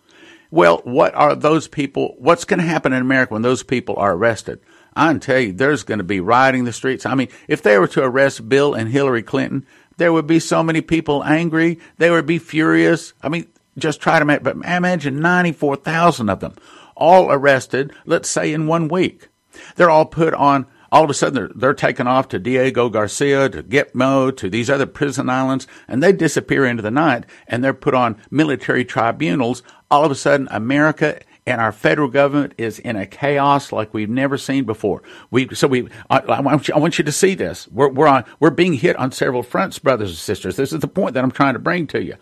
Well, 0.53 0.81
what 0.85 1.13
are 1.17 1.35
those 1.35 1.67
people? 1.67 2.15
What's 2.19 2.45
going 2.45 2.61
to 2.61 2.67
happen 2.67 2.93
in 2.93 3.03
America 3.03 3.33
when 3.33 3.43
those 3.43 3.65
people 3.65 3.97
are 3.97 4.15
arrested? 4.15 4.61
I 4.97 5.09
can 5.09 5.21
tell 5.21 5.39
you, 5.39 5.53
there's 5.53 5.83
going 5.85 5.99
to 5.99 6.05
be 6.05 6.21
rioting 6.21 6.65
the 6.65 6.73
streets. 6.73 7.07
I 7.07 7.15
mean, 7.15 7.29
if 7.47 7.63
they 7.63 7.79
were 7.79 7.89
to 7.89 8.03
arrest 8.03 8.49
Bill 8.49 8.75
and 8.75 8.89
Hillary 8.89 9.23
Clinton, 9.23 9.67
there 9.99 10.13
would 10.13 10.27
be 10.27 10.41
so 10.41 10.63
many 10.63 10.81
people 10.81 11.23
angry. 11.23 11.79
They 11.99 12.11
would 12.11 12.27
be 12.27 12.39
furious. 12.39 13.13
I 13.23 13.29
mean, 13.29 13.47
just 13.79 14.01
try 14.01 14.19
to 14.19 14.41
but 14.41 14.57
imagine 14.57 15.21
94,000 15.21 16.31
of 16.31 16.41
them 16.41 16.55
all 16.97 17.31
arrested, 17.31 17.93
let's 18.07 18.29
say 18.29 18.53
in 18.53 18.67
one 18.67 18.89
week. 18.89 19.29
They're 19.77 19.91
all 19.91 20.07
put 20.07 20.35
on, 20.35 20.67
all 20.91 21.05
of 21.05 21.11
a 21.11 21.15
sudden 21.15 21.35
they're, 21.35 21.51
they're 21.55 21.75
taken 21.75 22.07
off 22.07 22.29
to 22.29 22.39
Diego 22.39 22.89
Garcia, 22.89 23.49
to 23.51 23.63
Gitmo, 23.63 24.35
to 24.37 24.49
these 24.49 24.71
other 24.71 24.87
prison 24.87 25.29
islands, 25.29 25.67
and 25.87 26.03
they 26.03 26.13
disappear 26.13 26.65
into 26.65 26.83
the 26.83 26.91
night 26.91 27.25
and 27.47 27.63
they're 27.63 27.75
put 27.75 27.95
on 27.95 28.21
military 28.31 28.85
tribunals. 28.85 29.63
All 29.91 30.05
of 30.05 30.11
a 30.11 30.17
sudden, 30.17 30.49
America 30.51 31.21
and 31.47 31.61
our 31.61 31.73
federal 31.73 32.09
government 32.09 32.55
is 32.59 32.79
in 32.79 32.97
a 32.97 33.07
chaos 33.07 33.71
like 33.71 33.95
we've 33.95 34.11
never 34.11 34.37
seen 34.37 34.65
before. 34.65 35.03
We 35.31 35.55
so 35.55 35.69
we 35.69 35.89
I, 36.11 36.19
I, 36.19 36.41
want, 36.41 36.69
you, 36.69 36.75
I 36.75 36.79
want 36.79 36.99
you 36.99 37.05
to 37.05 37.13
see 37.13 37.35
this. 37.35 37.69
We're 37.69 37.89
we're 37.89 38.09
on 38.09 38.25
we're 38.41 38.51
being 38.51 38.75
hit 38.75 38.97
on 38.97 39.13
several 39.13 39.43
fronts, 39.43 39.79
brothers 39.79 40.11
and 40.11 40.19
sisters. 40.19 40.57
This 40.57 40.73
is 40.73 40.81
the 40.81 40.89
point 40.89 41.15
that 41.15 41.25
I'm 41.25 41.31
trying 41.31 41.55
to 41.55 41.61
bring 41.61 41.87
to 41.89 42.03
you. 42.03 42.17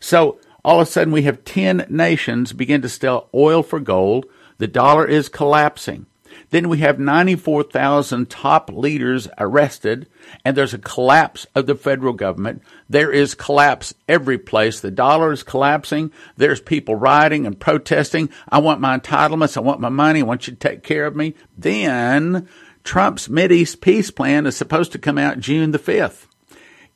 So 0.00 0.38
all 0.64 0.80
of 0.80 0.88
a 0.88 0.90
sudden, 0.90 1.12
we 1.12 1.22
have 1.22 1.44
ten 1.44 1.86
nations 1.88 2.52
begin 2.52 2.82
to 2.82 2.88
sell 2.88 3.28
oil 3.34 3.62
for 3.62 3.80
gold. 3.80 4.26
The 4.58 4.68
dollar 4.68 5.06
is 5.06 5.28
collapsing. 5.28 6.06
Then 6.50 6.68
we 6.68 6.78
have 6.78 6.98
94,000 6.98 8.30
top 8.30 8.70
leaders 8.72 9.28
arrested, 9.38 10.06
and 10.44 10.56
there's 10.56 10.74
a 10.74 10.78
collapse 10.78 11.46
of 11.54 11.66
the 11.66 11.74
federal 11.74 12.14
government. 12.14 12.62
There 12.88 13.12
is 13.12 13.34
collapse 13.34 13.94
every 14.08 14.38
place. 14.38 14.80
The 14.80 14.90
dollar 14.90 15.32
is 15.32 15.42
collapsing. 15.42 16.10
There's 16.36 16.60
people 16.60 16.94
rioting 16.94 17.46
and 17.46 17.60
protesting. 17.60 18.30
I 18.48 18.58
want 18.58 18.80
my 18.80 18.98
entitlements. 18.98 19.56
I 19.56 19.60
want 19.60 19.80
my 19.80 19.90
money. 19.90 20.20
I 20.20 20.24
want 20.24 20.46
you 20.46 20.54
to 20.54 20.58
take 20.58 20.82
care 20.82 21.06
of 21.06 21.14
me. 21.14 21.34
Then 21.56 22.48
Trump's 22.82 23.28
East 23.28 23.80
peace 23.82 24.10
plan 24.10 24.46
is 24.46 24.56
supposed 24.56 24.92
to 24.92 24.98
come 24.98 25.18
out 25.18 25.40
June 25.40 25.72
the 25.72 25.78
5th. 25.78 26.26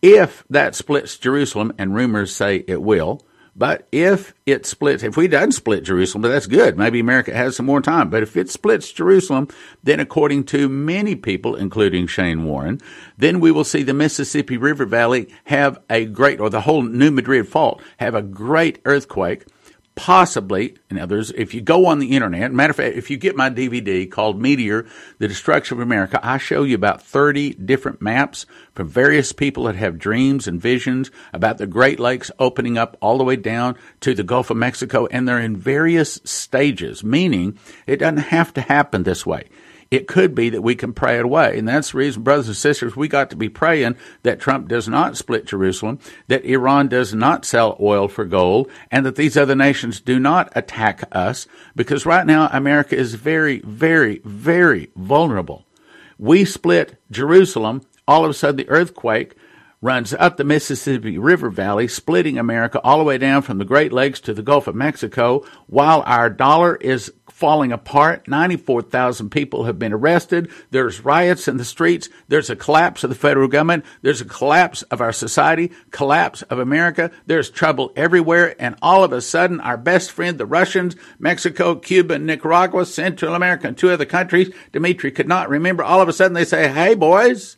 If 0.01 0.45
that 0.49 0.75
splits 0.75 1.19
Jerusalem, 1.19 1.73
and 1.79 1.95
rumors 1.95 2.35
say 2.35 2.65
it 2.67 2.83
will, 2.83 3.25
but 3.55 3.87
if 3.93 4.33
it 4.47 4.65
splits, 4.65 5.03
if 5.03 5.17
we 5.17 5.29
doesn't 5.29 5.53
split 5.53 5.85
Jerusalem, 5.85 6.23
that's 6.23 6.47
good. 6.47 6.79
Maybe 6.79 7.01
America 7.01 7.35
has 7.35 7.57
some 7.57 7.67
more 7.67 7.83
time. 7.83 8.09
But 8.09 8.23
if 8.23 8.37
it 8.37 8.49
splits 8.49 8.91
Jerusalem, 8.93 9.49
then 9.83 10.01
according 10.01 10.45
to 10.45 10.69
many 10.69 11.15
people, 11.17 11.55
including 11.55 12.07
Shane 12.07 12.45
Warren, 12.45 12.81
then 13.19 13.41
we 13.41 13.51
will 13.51 13.65
see 13.65 13.83
the 13.83 13.93
Mississippi 13.93 14.57
River 14.57 14.87
Valley 14.87 15.29
have 15.45 15.79
a 15.91 16.07
great, 16.07 16.41
or 16.41 16.49
the 16.49 16.63
whole 16.63 16.83
New 16.83 17.11
Madrid 17.11 17.47
Fault 17.47 17.83
have 17.99 18.15
a 18.15 18.23
great 18.23 18.79
earthquake 18.85 19.45
possibly, 19.95 20.77
in 20.91 20.99
others, 20.99 21.31
if 21.33 21.55
you 21.55 21.61
go 21.61 21.87
on 21.87 21.99
the 21.99 22.13
internet, 22.13 22.53
matter 22.53 22.71
of 22.71 22.77
fact, 22.77 22.97
if 22.97 23.11
you 23.11 23.17
get 23.17 23.37
my 23.37 23.51
DVD 23.51 24.11
called 24.11 24.41
Meteor, 24.41 24.87
The 25.19 25.29
Destruction 25.29 25.77
of 25.77 25.83
America, 25.83 26.19
I 26.23 26.39
show 26.39 26.63
you 26.63 26.75
about 26.75 27.03
30 27.03 27.55
different 27.55 28.01
maps 28.01 28.47
from 28.75 28.89
various 28.89 29.33
people 29.33 29.65
that 29.65 29.77
have 29.77 29.99
dreams 29.99 30.49
and 30.49 30.61
visions 30.61 31.11
about 31.33 31.59
the 31.59 31.67
Great 31.67 32.01
Lakes 32.01 32.31
opening 32.39 32.79
up 32.79 32.97
all 33.01 33.19
the 33.19 33.25
way 33.25 33.37
down 33.37 33.77
to 34.01 34.15
the 34.15 34.23
Gulf 34.23 34.51
of 34.51 34.57
Mexico, 34.57 35.07
and 35.07 35.29
they're 35.29 35.39
in 35.39 35.57
various 35.57 36.21
stages, 36.25 37.05
meaning 37.05 37.59
it 37.87 37.97
doesn't 37.97 38.19
have 38.19 38.55
to 38.55 38.61
happen 38.63 39.03
this 39.03 39.27
way 39.27 39.49
it 39.93 40.09
could 40.09 40.35
be 40.35 40.49
that 40.49 40.63
we 40.63 40.75
can 40.75 40.95
pray 40.95 41.19
it 41.19 41.25
away. 41.27 41.59
And 41.59 41.69
that's 41.69 41.93
the 41.93 41.99
reason, 41.99 42.23
brothers 42.23 42.49
and 42.49 42.57
sisters, 42.57 42.97
we 42.97 43.09
got 43.09 43.29
to 43.29 43.37
be 43.37 43.51
praying 43.51 43.97
that 44.23 44.41
Trump 44.41 44.67
does 44.67 44.89
not 44.89 45.19
split 45.19 45.45
Jerusalem, 45.45 45.99
that 46.29 46.47
Iran 46.47 46.89
does 46.89 47.13
not 47.13 47.45
sell 47.45 47.77
oil 47.79 48.09
for 48.09 48.25
gold, 48.25 48.71
and 48.91 49.05
that 49.05 49.17
these 49.17 49.37
other 49.37 49.55
nations 49.55 50.01
do 50.01 50.19
not 50.19 50.51
attack 50.57 51.05
us, 51.13 51.47
because 51.77 52.07
right 52.07 52.27
now 52.27 52.49
America 52.53 52.97
is 52.97 53.17
very, 53.17 53.59
very, 53.61 54.23
very 54.25 54.91
vulnerable. 54.97 55.67
We 56.19 56.47
split 56.47 56.97
Jerusalem, 57.11 57.83
all 58.09 58.25
of 58.25 58.31
a 58.31 58.35
sudden 58.35 58.57
the 58.57 58.71
earthquake 58.71 59.35
runs 59.83 60.15
up 60.15 60.37
the 60.37 60.45
Mississippi 60.45 61.19
River 61.19 61.51
Valley, 61.51 61.89
splitting 61.89 62.39
America 62.39 62.81
all 62.83 62.99
the 62.99 63.05
way 63.05 63.19
down 63.19 63.43
from 63.43 63.59
the 63.59 63.65
Great 63.65 63.93
Lakes 63.93 64.21
to 64.21 64.33
the 64.33 64.43
Gulf 64.43 64.69
of 64.69 64.77
Mexico, 64.77 65.45
while 65.67 66.03
our 66.07 66.31
dollar 66.31 66.77
is 66.77 67.13
falling 67.43 67.73
apart. 67.73 68.29
94,000 68.29 69.29
people 69.31 69.65
have 69.65 69.77
been 69.77 69.93
arrested. 69.93 70.49
There's 70.71 71.05
riots 71.05 71.49
in 71.49 71.57
the 71.57 71.65
streets. 71.65 72.09
There's 72.29 72.51
a 72.51 72.55
collapse 72.55 73.03
of 73.03 73.11
the 73.11 73.17
federal 73.17 73.49
government. 73.49 73.85
There's 74.01 74.21
a 74.21 74.25
collapse 74.25 74.83
of 74.83 75.01
our 75.01 75.13
society, 75.13 75.73
collapse 75.91 76.43
of 76.43 76.61
America. 76.61 77.11
There's 77.27 77.51
trouble 77.51 77.93
everywhere. 77.97 78.55
And 78.63 78.77
all 78.81 79.03
of 79.03 79.13
a 79.13 79.21
sudden, 79.21 79.59
our 79.59 79.77
best 79.77 80.13
friend, 80.13 80.39
the 80.39 80.47
Russians, 80.47 80.95
Mexico, 81.19 81.75
Cuba, 81.75 82.21
Nicaragua, 82.21 82.87
Central 82.87 83.35
America, 83.35 83.67
and 83.67 83.77
two 83.77 83.91
other 83.91 84.05
countries, 84.05 84.55
Dimitri 84.71 85.11
could 85.11 85.27
not 85.27 85.49
remember. 85.49 85.83
All 85.83 86.01
of 86.01 86.09
a 86.09 86.13
sudden, 86.13 86.35
they 86.35 86.45
say, 86.45 86.69
Hey, 86.69 86.95
boys, 86.95 87.57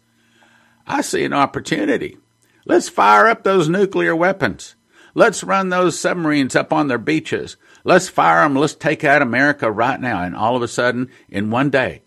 I 0.86 1.02
see 1.02 1.24
an 1.24 1.34
opportunity. 1.34 2.16
Let's 2.64 2.88
fire 2.88 3.26
up 3.26 3.44
those 3.44 3.68
nuclear 3.68 4.16
weapons. 4.16 4.76
Let's 5.12 5.44
run 5.44 5.68
those 5.68 5.98
submarines 5.98 6.56
up 6.56 6.72
on 6.72 6.88
their 6.88 6.96
beaches. 6.96 7.58
Let's 7.86 8.08
fire 8.08 8.42
them. 8.42 8.56
Let's 8.56 8.74
take 8.74 9.04
out 9.04 9.20
America 9.20 9.70
right 9.70 10.00
now. 10.00 10.22
And 10.22 10.34
all 10.34 10.56
of 10.56 10.62
a 10.62 10.68
sudden, 10.68 11.10
in 11.28 11.50
one 11.50 11.68
day, 11.68 12.02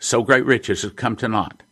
so 0.00 0.22
great 0.22 0.44
riches 0.44 0.82
have 0.82 0.96
come 0.96 1.14
to 1.16 1.28
naught. 1.28 1.62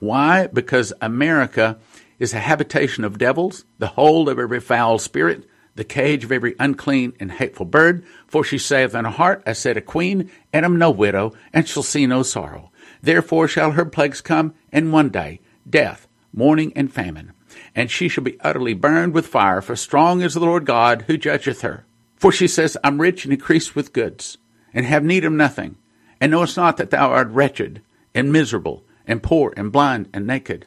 Why? 0.00 0.48
Because 0.48 0.92
America 1.00 1.78
is 2.18 2.34
a 2.34 2.40
habitation 2.40 3.04
of 3.04 3.18
devils, 3.18 3.64
the 3.78 3.88
hold 3.88 4.28
of 4.28 4.38
every 4.40 4.60
foul 4.60 4.98
spirit, 4.98 5.48
the 5.76 5.84
cage 5.84 6.24
of 6.24 6.32
every 6.32 6.56
unclean 6.58 7.12
and 7.20 7.30
hateful 7.30 7.66
bird. 7.66 8.04
For 8.26 8.42
she 8.42 8.58
saith 8.58 8.94
in 8.94 9.04
her 9.04 9.10
heart, 9.12 9.44
I 9.46 9.52
said 9.52 9.76
a 9.76 9.80
queen, 9.80 10.30
and 10.52 10.64
am 10.64 10.76
no 10.76 10.90
widow, 10.90 11.32
and 11.52 11.68
shall 11.68 11.84
see 11.84 12.06
no 12.06 12.24
sorrow. 12.24 12.72
Therefore 13.00 13.46
shall 13.46 13.72
her 13.72 13.84
plagues 13.84 14.20
come, 14.20 14.54
and 14.72 14.92
one 14.92 15.10
day 15.10 15.40
death, 15.68 16.08
mourning, 16.32 16.72
and 16.74 16.92
famine. 16.92 17.32
And 17.76 17.90
she 17.90 18.08
shall 18.08 18.24
be 18.24 18.40
utterly 18.40 18.74
burned 18.74 19.14
with 19.14 19.26
fire, 19.26 19.60
for 19.60 19.76
strong 19.76 20.20
is 20.20 20.34
the 20.34 20.40
Lord 20.40 20.66
God 20.66 21.02
who 21.06 21.16
judgeth 21.16 21.62
her. 21.62 21.86
For 22.16 22.32
she 22.32 22.48
says, 22.48 22.76
I'm 22.82 23.00
rich 23.00 23.24
and 23.24 23.32
increased 23.32 23.74
with 23.74 23.92
goods, 23.92 24.38
and 24.72 24.86
have 24.86 25.04
need 25.04 25.24
of 25.24 25.32
nothing, 25.32 25.76
and 26.20 26.30
knowest 26.30 26.56
not 26.56 26.76
that 26.76 26.90
thou 26.90 27.10
art 27.10 27.28
wretched, 27.28 27.82
and 28.14 28.32
miserable, 28.32 28.84
and 29.06 29.22
poor, 29.22 29.52
and 29.56 29.72
blind, 29.72 30.08
and 30.14 30.26
naked. 30.26 30.66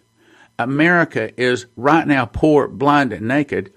America 0.60 1.40
is 1.40 1.68
right 1.76 2.08
now 2.08 2.26
poor, 2.26 2.68
blind, 2.68 3.14
and 3.14 3.28
naked, 3.28 3.72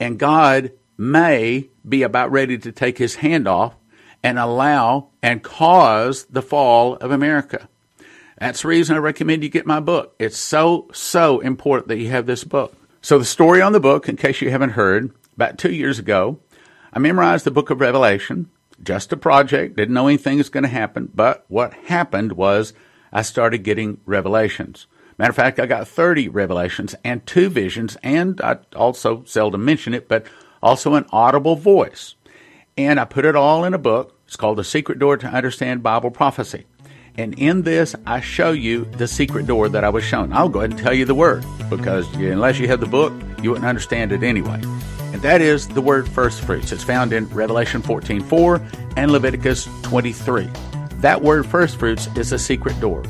and 0.00 0.18
God 0.18 0.72
may 0.96 1.68
be 1.88 2.02
about 2.02 2.30
ready 2.30 2.58
to 2.58 2.72
take 2.72 2.98
his 2.98 3.16
hand 3.16 3.46
off 3.46 3.74
and 4.22 4.38
allow 4.38 5.08
and 5.22 5.42
cause 5.42 6.24
the 6.26 6.42
fall 6.42 6.94
of 6.96 7.10
America. 7.10 7.68
That's 8.38 8.62
the 8.62 8.68
reason 8.68 8.96
I 8.96 9.00
recommend 9.00 9.42
you 9.42 9.48
get 9.48 9.66
my 9.66 9.80
book. 9.80 10.14
It's 10.18 10.38
so, 10.38 10.88
so 10.92 11.40
important 11.40 11.88
that 11.88 11.98
you 11.98 12.08
have 12.10 12.26
this 12.26 12.44
book. 12.44 12.76
So, 13.00 13.18
the 13.18 13.24
story 13.24 13.60
on 13.60 13.72
the 13.72 13.80
book, 13.80 14.08
in 14.08 14.16
case 14.16 14.40
you 14.40 14.50
haven't 14.50 14.70
heard, 14.70 15.12
about 15.34 15.58
two 15.58 15.72
years 15.72 15.98
ago, 15.98 16.38
I 16.94 16.98
memorized 16.98 17.46
the 17.46 17.50
book 17.50 17.70
of 17.70 17.80
Revelation, 17.80 18.50
just 18.82 19.12
a 19.12 19.16
project, 19.16 19.76
didn't 19.76 19.94
know 19.94 20.08
anything 20.08 20.36
was 20.36 20.50
going 20.50 20.64
to 20.64 20.68
happen, 20.68 21.10
but 21.14 21.46
what 21.48 21.72
happened 21.72 22.32
was 22.32 22.74
I 23.10 23.22
started 23.22 23.58
getting 23.58 24.00
revelations. 24.04 24.86
Matter 25.16 25.30
of 25.30 25.36
fact, 25.36 25.58
I 25.58 25.64
got 25.64 25.88
30 25.88 26.28
revelations 26.28 26.94
and 27.02 27.24
two 27.24 27.48
visions, 27.48 27.96
and 28.02 28.38
I 28.42 28.58
also 28.76 29.24
seldom 29.24 29.64
mention 29.64 29.94
it, 29.94 30.06
but 30.06 30.26
also 30.62 30.94
an 30.94 31.06
audible 31.12 31.56
voice. 31.56 32.14
And 32.76 33.00
I 33.00 33.06
put 33.06 33.24
it 33.24 33.36
all 33.36 33.64
in 33.64 33.72
a 33.72 33.78
book. 33.78 34.18
It's 34.26 34.36
called 34.36 34.58
The 34.58 34.64
Secret 34.64 34.98
Door 34.98 35.18
to 35.18 35.28
Understand 35.28 35.82
Bible 35.82 36.10
Prophecy. 36.10 36.66
And 37.16 37.38
in 37.38 37.62
this, 37.62 37.94
I 38.06 38.20
show 38.20 38.52
you 38.52 38.84
the 38.84 39.08
secret 39.08 39.46
door 39.46 39.68
that 39.70 39.84
I 39.84 39.90
was 39.90 40.04
shown. 40.04 40.32
I'll 40.32 40.48
go 40.48 40.60
ahead 40.60 40.72
and 40.72 40.78
tell 40.78 40.94
you 40.94 41.04
the 41.04 41.14
word 41.14 41.44
because 41.70 42.06
unless 42.14 42.58
you 42.58 42.68
have 42.68 42.80
the 42.80 42.86
book, 42.86 43.12
you 43.42 43.50
wouldn't 43.50 43.68
understand 43.68 44.12
it 44.12 44.22
anyway 44.22 44.60
that 45.22 45.40
is 45.40 45.68
the 45.68 45.80
word 45.80 46.08
first 46.08 46.42
fruits. 46.42 46.72
It's 46.72 46.82
found 46.82 47.12
in 47.12 47.28
Revelation 47.28 47.80
14:4 47.80 48.60
and 48.96 49.10
Leviticus 49.10 49.68
23. 49.82 50.50
That 50.96 51.22
word 51.22 51.46
first 51.46 51.78
fruits 51.78 52.08
is 52.16 52.32
a 52.32 52.38
secret 52.38 52.78
door. 52.80 53.02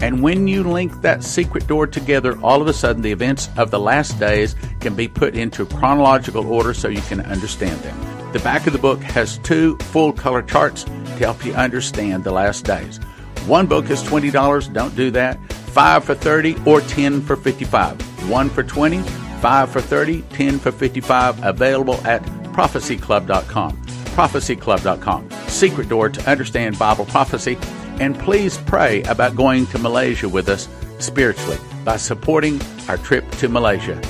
And 0.00 0.22
when 0.22 0.46
you 0.46 0.62
link 0.62 1.00
that 1.00 1.24
secret 1.24 1.66
door 1.66 1.86
together, 1.86 2.38
all 2.42 2.60
of 2.60 2.68
a 2.68 2.72
sudden 2.72 3.00
the 3.00 3.12
events 3.12 3.48
of 3.56 3.70
the 3.70 3.80
last 3.80 4.18
days 4.20 4.54
can 4.80 4.94
be 4.94 5.08
put 5.08 5.34
into 5.34 5.64
chronological 5.64 6.46
order 6.46 6.74
so 6.74 6.88
you 6.88 7.00
can 7.02 7.22
understand 7.22 7.80
them. 7.80 7.96
The 8.32 8.40
back 8.40 8.66
of 8.66 8.74
the 8.74 8.78
book 8.78 9.00
has 9.00 9.38
two 9.38 9.78
full 9.78 10.12
color 10.12 10.42
charts 10.42 10.84
to 10.84 11.18
help 11.18 11.44
you 11.46 11.54
understand 11.54 12.24
the 12.24 12.32
last 12.32 12.64
days. 12.64 12.98
One 13.46 13.66
book 13.66 13.88
is 13.88 14.02
$20, 14.02 14.72
don't 14.72 14.94
do 14.96 15.10
that. 15.12 15.38
5 15.52 16.04
for 16.04 16.14
30 16.14 16.56
or 16.66 16.82
10 16.82 17.22
for 17.22 17.36
55. 17.36 18.28
1 18.28 18.50
for 18.50 18.62
20 18.62 19.02
5 19.44 19.70
for 19.70 19.82
30, 19.82 20.22
10 20.22 20.58
for 20.58 20.72
55, 20.72 21.44
available 21.44 21.96
at 22.06 22.22
prophecyclub.com. 22.54 23.76
Prophecyclub.com. 24.16 25.30
Secret 25.48 25.88
door 25.90 26.08
to 26.08 26.30
understand 26.30 26.78
Bible 26.78 27.04
prophecy. 27.04 27.58
And 28.00 28.18
please 28.18 28.56
pray 28.56 29.02
about 29.02 29.36
going 29.36 29.66
to 29.66 29.78
Malaysia 29.78 30.30
with 30.30 30.48
us 30.48 30.66
spiritually 30.98 31.58
by 31.84 31.98
supporting 31.98 32.58
our 32.88 32.96
trip 32.96 33.30
to 33.32 33.50
Malaysia. 33.50 34.00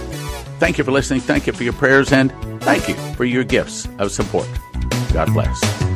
Thank 0.61 0.79
you 0.79 0.85
for 0.85 0.92
listening. 0.92 1.18
Thank 1.18 1.49
you 1.49 1.53
for 1.53 1.64
your 1.64 1.73
prayers 1.73 2.12
and 2.12 2.31
thank 2.62 2.88
you 2.88 2.94
for 3.16 3.25
your 3.25 3.42
gifts 3.42 3.88
of 3.99 4.12
support. 4.12 4.49
God 5.12 5.33
bless. 5.33 5.93